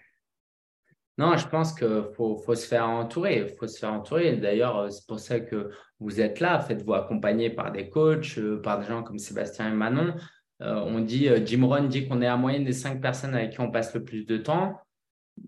[1.18, 1.38] non.
[1.38, 3.56] je pense qu'il faut, faut, se faire entourer.
[3.60, 4.38] Faut se faire entourer.
[4.38, 6.60] D'ailleurs, euh, c'est pour ça que vous êtes là.
[6.60, 10.16] Faites-vous accompagner par des coachs, euh, par des gens comme Sébastien et Manon.
[10.60, 13.72] on dit, Jim Rohn dit qu'on est à moyenne des cinq personnes avec qui on
[13.72, 14.80] passe le plus de temps.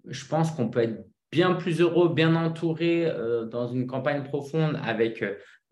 [0.05, 3.11] Je pense qu'on peut être bien plus heureux, bien entouré
[3.49, 5.23] dans une campagne profonde avec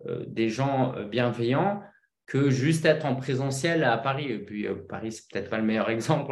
[0.06, 1.82] euh, des gens euh, bienveillants
[2.28, 4.32] que juste être en présentiel à Paris.
[4.32, 6.32] Et puis, euh, Paris, c'est peut-être pas le meilleur exemple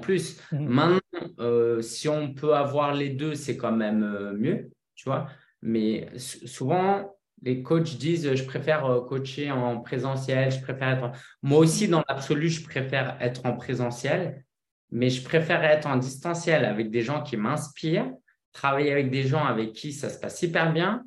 [0.00, 0.40] plus.
[0.52, 0.68] Mhm.
[0.68, 5.28] Maintenant, si on peut avoir les deux, c'est quand même mieux, tu vois.
[5.62, 11.10] Mais souvent, les coachs disent je préfère coacher en présentiel, je préfère être.
[11.42, 14.44] Moi aussi, dans l'absolu, je préfère être en présentiel,
[14.90, 18.12] mais je préfère être en distanciel avec des gens qui m'inspirent,
[18.52, 21.04] travailler avec des gens avec qui ça se passe hyper bien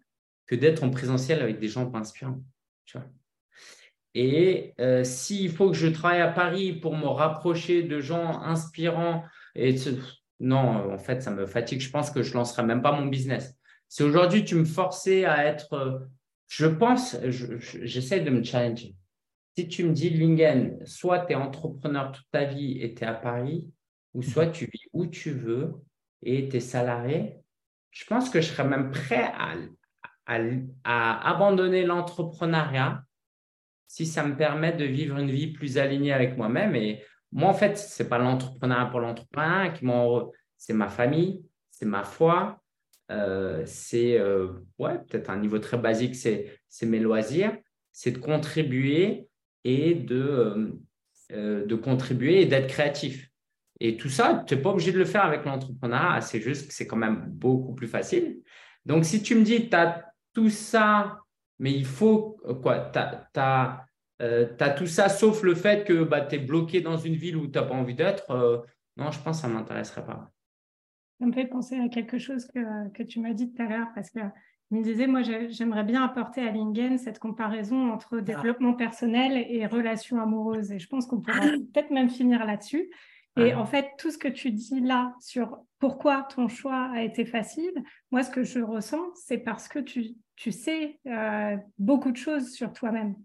[0.47, 2.41] que d'être en présentiel avec des gens pas inspirants.
[2.85, 3.07] Tu vois
[4.15, 9.23] et euh, s'il faut que je travaille à Paris pour me rapprocher de gens inspirants,
[9.55, 9.75] et
[10.39, 11.81] non, en fait, ça me fatigue.
[11.81, 13.53] Je pense que je ne lancerai même pas mon business.
[13.89, 16.07] Si aujourd'hui tu me forçais à être,
[16.47, 18.95] je pense, j'essaie de me challenger.
[19.57, 23.07] si tu me dis, Lingen, soit tu es entrepreneur toute ta vie et tu es
[23.07, 23.67] à Paris,
[24.13, 25.73] ou soit tu vis où tu veux
[26.23, 27.41] et tu es salarié,
[27.91, 29.55] je pense que je serais même prêt à,
[30.85, 33.04] à abandonner l'entrepreneuriat
[33.87, 36.75] si ça me permet de vivre une vie plus alignée avec moi-même.
[36.75, 39.85] Et moi, en fait, ce n'est pas l'entrepreneuriat pour l'entrepreneuriat qui
[40.57, 42.61] c'est ma famille, c'est ma foi,
[43.11, 47.55] euh, c'est euh, ouais, peut-être un niveau très basique, c'est mes loisirs,
[47.91, 49.27] c'est de contribuer
[49.63, 50.77] et de,
[51.31, 53.29] euh, de contribuer et d'être créatif.
[53.79, 56.73] Et tout ça, tu n'es pas obligé de le faire avec l'entrepreneuriat, c'est juste que
[56.73, 58.39] c'est quand même beaucoup plus facile.
[58.85, 61.19] Donc, si tu me dis, tu as tout ça,
[61.59, 62.99] mais il faut quoi Tu
[63.39, 63.85] as,
[64.19, 67.47] as, tout ça sauf le fait que bah, tu es bloqué dans une ville où
[67.47, 68.63] tu n'as pas envie d'être.
[68.97, 70.31] non, je pense que ça ne m'intéresserait pas.
[71.19, 73.87] Ça me fait penser à quelque chose que, que tu m'as dit tout à l'heure,
[73.95, 74.19] parce que
[74.71, 78.21] me disais, moi, j'aimerais bien apporter à Lingen cette comparaison entre ah.
[78.21, 80.71] développement personnel et relations amoureuses.
[80.71, 82.89] Et je pense qu'on pourra peut-être même finir là-dessus.
[83.37, 87.25] Et en fait, tout ce que tu dis là sur pourquoi ton choix a été
[87.25, 87.73] facile,
[88.09, 92.51] moi, ce que je ressens, c'est parce que tu, tu sais euh, beaucoup de choses
[92.51, 93.15] sur toi-même.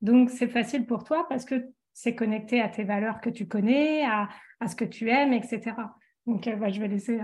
[0.00, 4.04] Donc, c'est facile pour toi parce que c'est connecté à tes valeurs que tu connais,
[4.04, 4.28] à,
[4.60, 5.72] à ce que tu aimes, etc.
[6.26, 7.18] Donc, bah, je vais laisser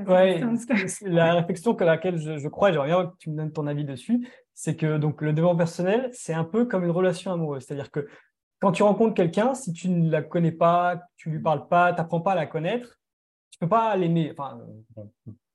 [1.03, 3.85] la réflexion à laquelle je, crois, et j'aimerais bien que tu me donnes ton avis
[3.85, 7.65] dessus, c'est que donc, le développement personnel, c'est un peu comme une relation amoureuse.
[7.65, 8.09] C'est-à-dire que
[8.61, 11.93] quand tu rencontres quelqu'un, si tu ne la connais pas, tu ne lui parles pas,
[11.93, 12.99] tu n'apprends pas à la connaître,
[13.51, 14.33] tu ne peux pas l'aimer.
[14.33, 14.59] Enfin,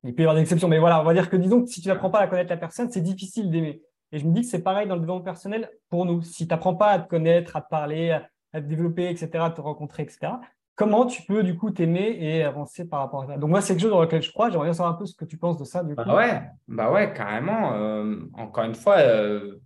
[0.03, 1.81] il peut y avoir des exceptions, mais voilà, on va dire que disons que si
[1.81, 3.81] tu n'apprends pas à connaître la personne, c'est difficile d'aimer.
[4.11, 6.21] Et je me dis que c'est pareil dans le développement personnel pour nous.
[6.21, 9.49] Si tu n'apprends pas à te connaître, à te parler, à te développer, etc., à
[9.51, 10.33] te rencontrer, etc.,
[10.75, 13.37] comment tu peux du coup t'aimer et avancer par rapport à ça?
[13.37, 14.49] Donc moi, c'est quelque chose dans lequel je crois.
[14.49, 15.83] J'aimerais bien savoir un peu ce que tu penses de ça.
[15.83, 17.73] Du bah ouais, bah ouais, carrément.
[17.73, 19.59] Euh, encore une fois, euh,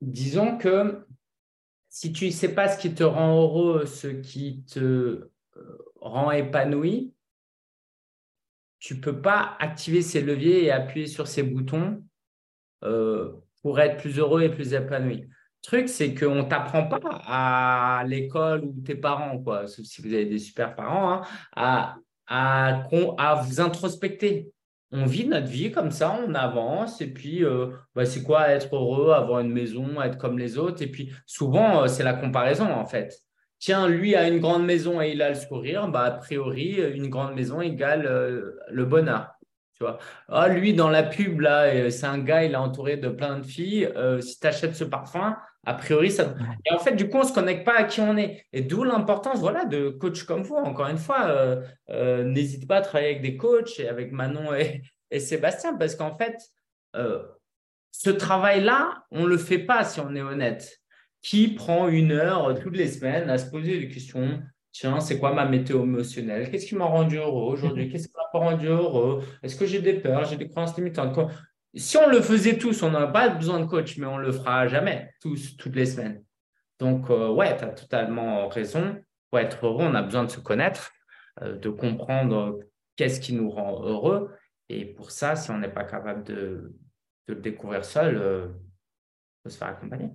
[0.00, 1.04] disons que
[1.88, 5.30] si tu ne sais pas ce qui te rend heureux, ce qui te euh,
[6.00, 7.12] rend épanoui,
[8.78, 12.02] tu ne peux pas activer ces leviers et appuyer sur ces boutons
[13.62, 15.28] pour être plus heureux et plus épanoui
[15.66, 20.14] truc, c'est qu'on ne t'apprend pas à l'école ou tes parents, quoi, sauf si vous
[20.14, 21.22] avez des super parents,
[21.56, 21.96] hein,
[22.28, 22.88] à,
[23.42, 24.50] vous introspecter.
[24.92, 28.74] On vit notre vie comme ça, on avance, et puis euh, bah, c'est quoi être
[28.76, 32.72] heureux, avoir une maison, être comme les autres, et puis souvent, euh, c'est la comparaison
[32.72, 33.12] en fait.
[33.58, 37.08] Tiens, lui a une grande maison et il a le sourire, bah, a priori, une
[37.08, 39.30] grande maison égale euh, le bonheur.
[39.74, 39.98] Tu vois,
[40.28, 43.44] ah, lui, dans la pub, là, c'est un gars, il est entouré de plein de
[43.44, 43.88] filles.
[44.22, 45.36] si tu achètes ce parfum,
[45.66, 46.32] a priori, ça.
[46.64, 48.46] Et en fait, du coup, on ne se connecte pas à qui on est.
[48.52, 50.54] Et d'où l'importance voilà, de coach comme vous.
[50.54, 54.54] Encore une fois, euh, euh, n'hésite pas à travailler avec des coachs et avec Manon
[55.10, 56.36] et, Sébastien parce qu'en fait,
[56.94, 57.20] euh,
[57.90, 60.78] ce travail-là, on ne le fait pas si on est honnête.
[61.26, 65.34] Qui prend une heure toutes les semaines à se poser des questions Tiens, c'est quoi
[65.34, 66.48] ma météo émotionnelle?
[66.48, 67.88] Qu'est-ce qui m'a rendu heureux aujourd'hui?
[67.90, 69.24] Qu'est-ce qui m'a pas rendu heureux?
[69.42, 70.24] Est-ce que j'ai des peurs?
[70.26, 71.18] J'ai des croyances limitantes?
[71.74, 74.68] Si on le faisait tous, on n'aurait pas besoin de coach, mais on le fera
[74.68, 76.22] jamais, tous, toutes les semaines.
[76.78, 78.96] Donc, euh, ouais, tu as totalement raison.
[79.28, 80.92] Pour être heureux, on a besoin de se connaître,
[81.42, 82.60] euh, de comprendre
[82.94, 84.30] qu'est-ce qui nous rend heureux.
[84.68, 86.72] Et pour ça, si on n'est pas capable de,
[87.26, 88.46] le découvrir seul, il euh,
[89.42, 90.10] faut se faire accompagner.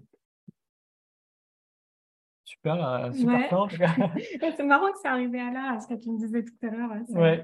[3.14, 4.10] Super, super
[4.56, 6.92] C'est marrant que ça arrivé à là, ce que tu me disais tout à l'heure.
[7.10, 7.44] Ouais.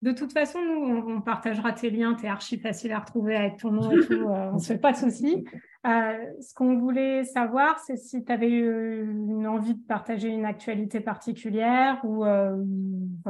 [0.00, 3.72] De toute façon, nous, on, partagera tes liens, t'es archi facile à retrouver avec ton
[3.72, 5.44] nom et tout, euh, on ne se fait pas de soucis.
[5.86, 10.44] Euh, ce qu'on voulait savoir, c'est si tu avais eu une envie de partager une
[10.44, 12.56] actualité particulière ou euh,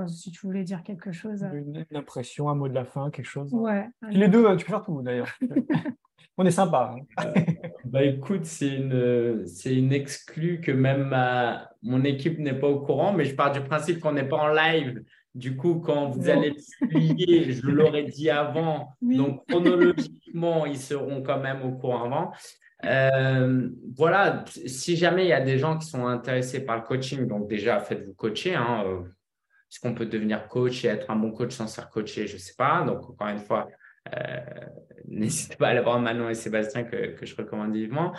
[0.08, 1.42] si tu voulais dire quelque chose.
[1.54, 3.50] Une, impression, un mot de la fin, quelque chose.
[3.54, 3.88] Ouais.
[4.10, 5.32] Les deux, tu peux faire tout d'ailleurs.
[6.36, 6.94] on est sympa.
[6.94, 7.32] Hein.
[7.86, 12.80] bah écoute, c'est une, c'est une exclue que même ma, mon équipe n'est pas au
[12.80, 15.02] courant, mais je pars du principe qu'on n'est pas en live.
[15.34, 21.38] Du coup, quand vous allez publier, je l'aurais dit avant, donc chronologiquement, ils seront quand
[21.38, 22.32] même au courant avant.
[22.84, 27.26] Euh, voilà, si jamais il y a des gens qui sont intéressés par le coaching,
[27.26, 28.54] donc déjà faites-vous coacher.
[28.54, 29.00] Hein, euh,
[29.70, 32.26] Est-ce qu'on peut devenir coach et être un bon coach sans se faire coacher?
[32.26, 32.82] Je ne sais pas.
[32.84, 33.68] Donc, encore une fois,
[34.14, 34.40] euh,
[35.08, 38.12] n'hésitez pas à aller voir Manon et Sébastien que, que je recommande vivement.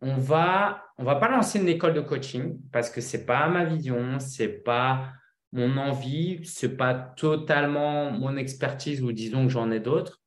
[0.00, 4.18] On va, va pas lancer une école de coaching parce que c'est pas ma vision,
[4.18, 5.12] c'est pas
[5.52, 10.20] mon envie, c'est pas totalement mon expertise ou disons que j'en ai d'autres.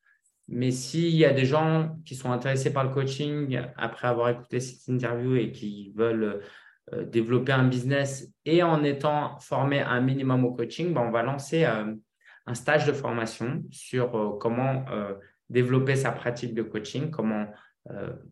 [0.50, 4.60] Mais s'il y a des gens qui sont intéressés par le coaching après avoir écouté
[4.60, 6.42] cette interview et qui veulent
[6.92, 11.24] euh, développer un business et en étant formés un minimum au coaching, ben, on va
[11.24, 11.96] lancer euh,
[12.46, 14.84] un stage de formation sur euh, comment
[15.50, 17.48] développer sa pratique de coaching, comment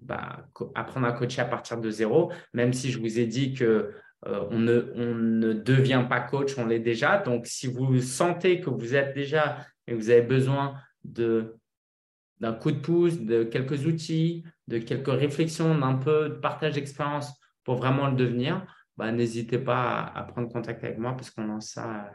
[0.02, 3.92] bah, apprendre à coacher à partir de zéro, même si je vous ai dit que
[4.26, 7.18] ne, on ne devient pas coach, on l'est déjà.
[7.18, 12.80] Donc, si vous sentez que vous êtes déjà et vous avez besoin d'un coup de
[12.80, 17.34] pouce, de quelques outils, de quelques réflexions, d'un peu de partage d'expérience
[17.64, 18.66] pour vraiment le devenir,
[18.98, 22.12] bah, n'hésitez pas à, prendre contact avec moi parce qu'on lance ça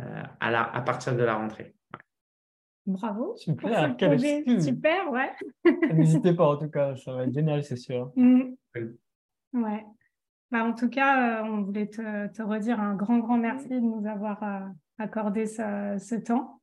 [0.00, 1.74] euh, à, la, à partir de la rentrée.
[2.86, 3.34] Bravo.
[3.36, 3.94] Super,
[4.60, 5.30] Super, ouais.
[5.94, 8.12] N'hésitez pas en tout cas, ça va être génial, c'est sûr.
[8.16, 8.54] Mm.
[9.52, 9.84] Ouais.
[10.50, 13.78] Bah, en tout cas, euh, on voulait te, te, redire un grand, grand merci de
[13.78, 14.60] nous avoir euh,
[14.98, 16.60] accordé ce, ce temps.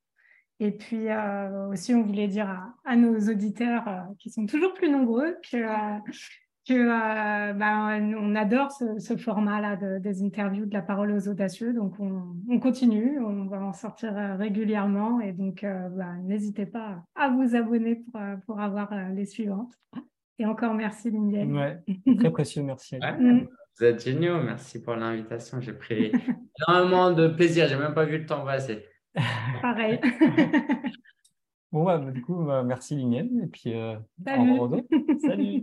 [0.60, 4.90] Et puis euh, aussi, on voulait dire à, nos auditeurs euh, qui sont toujours plus
[4.90, 5.58] nombreux que,
[6.72, 11.74] euh, que ben, on adore ce, format-là des interviews de la parole aux audacieux.
[11.74, 15.20] Donc, on, continue, on va en sortir régulièrement.
[15.22, 19.74] Et donc, ben, n'hésitez pas à vous abonner pour, pour avoir les suivantes.
[20.40, 21.56] Et encore merci, Lindienne.
[21.56, 21.80] Ouais,
[22.18, 22.98] très précieux, merci.
[22.98, 23.48] Mm.
[23.78, 25.60] vous êtes géniaux, merci pour l'invitation.
[25.60, 26.14] J'ai pris
[26.68, 27.68] énormément de plaisir.
[27.68, 28.86] J'ai même pas vu le temps passer.
[29.62, 30.00] Pareil.
[31.74, 33.42] bon, bah, du coup, bah, merci Linienne.
[33.44, 34.60] Et puis, euh, Salut.
[35.20, 35.62] Salut.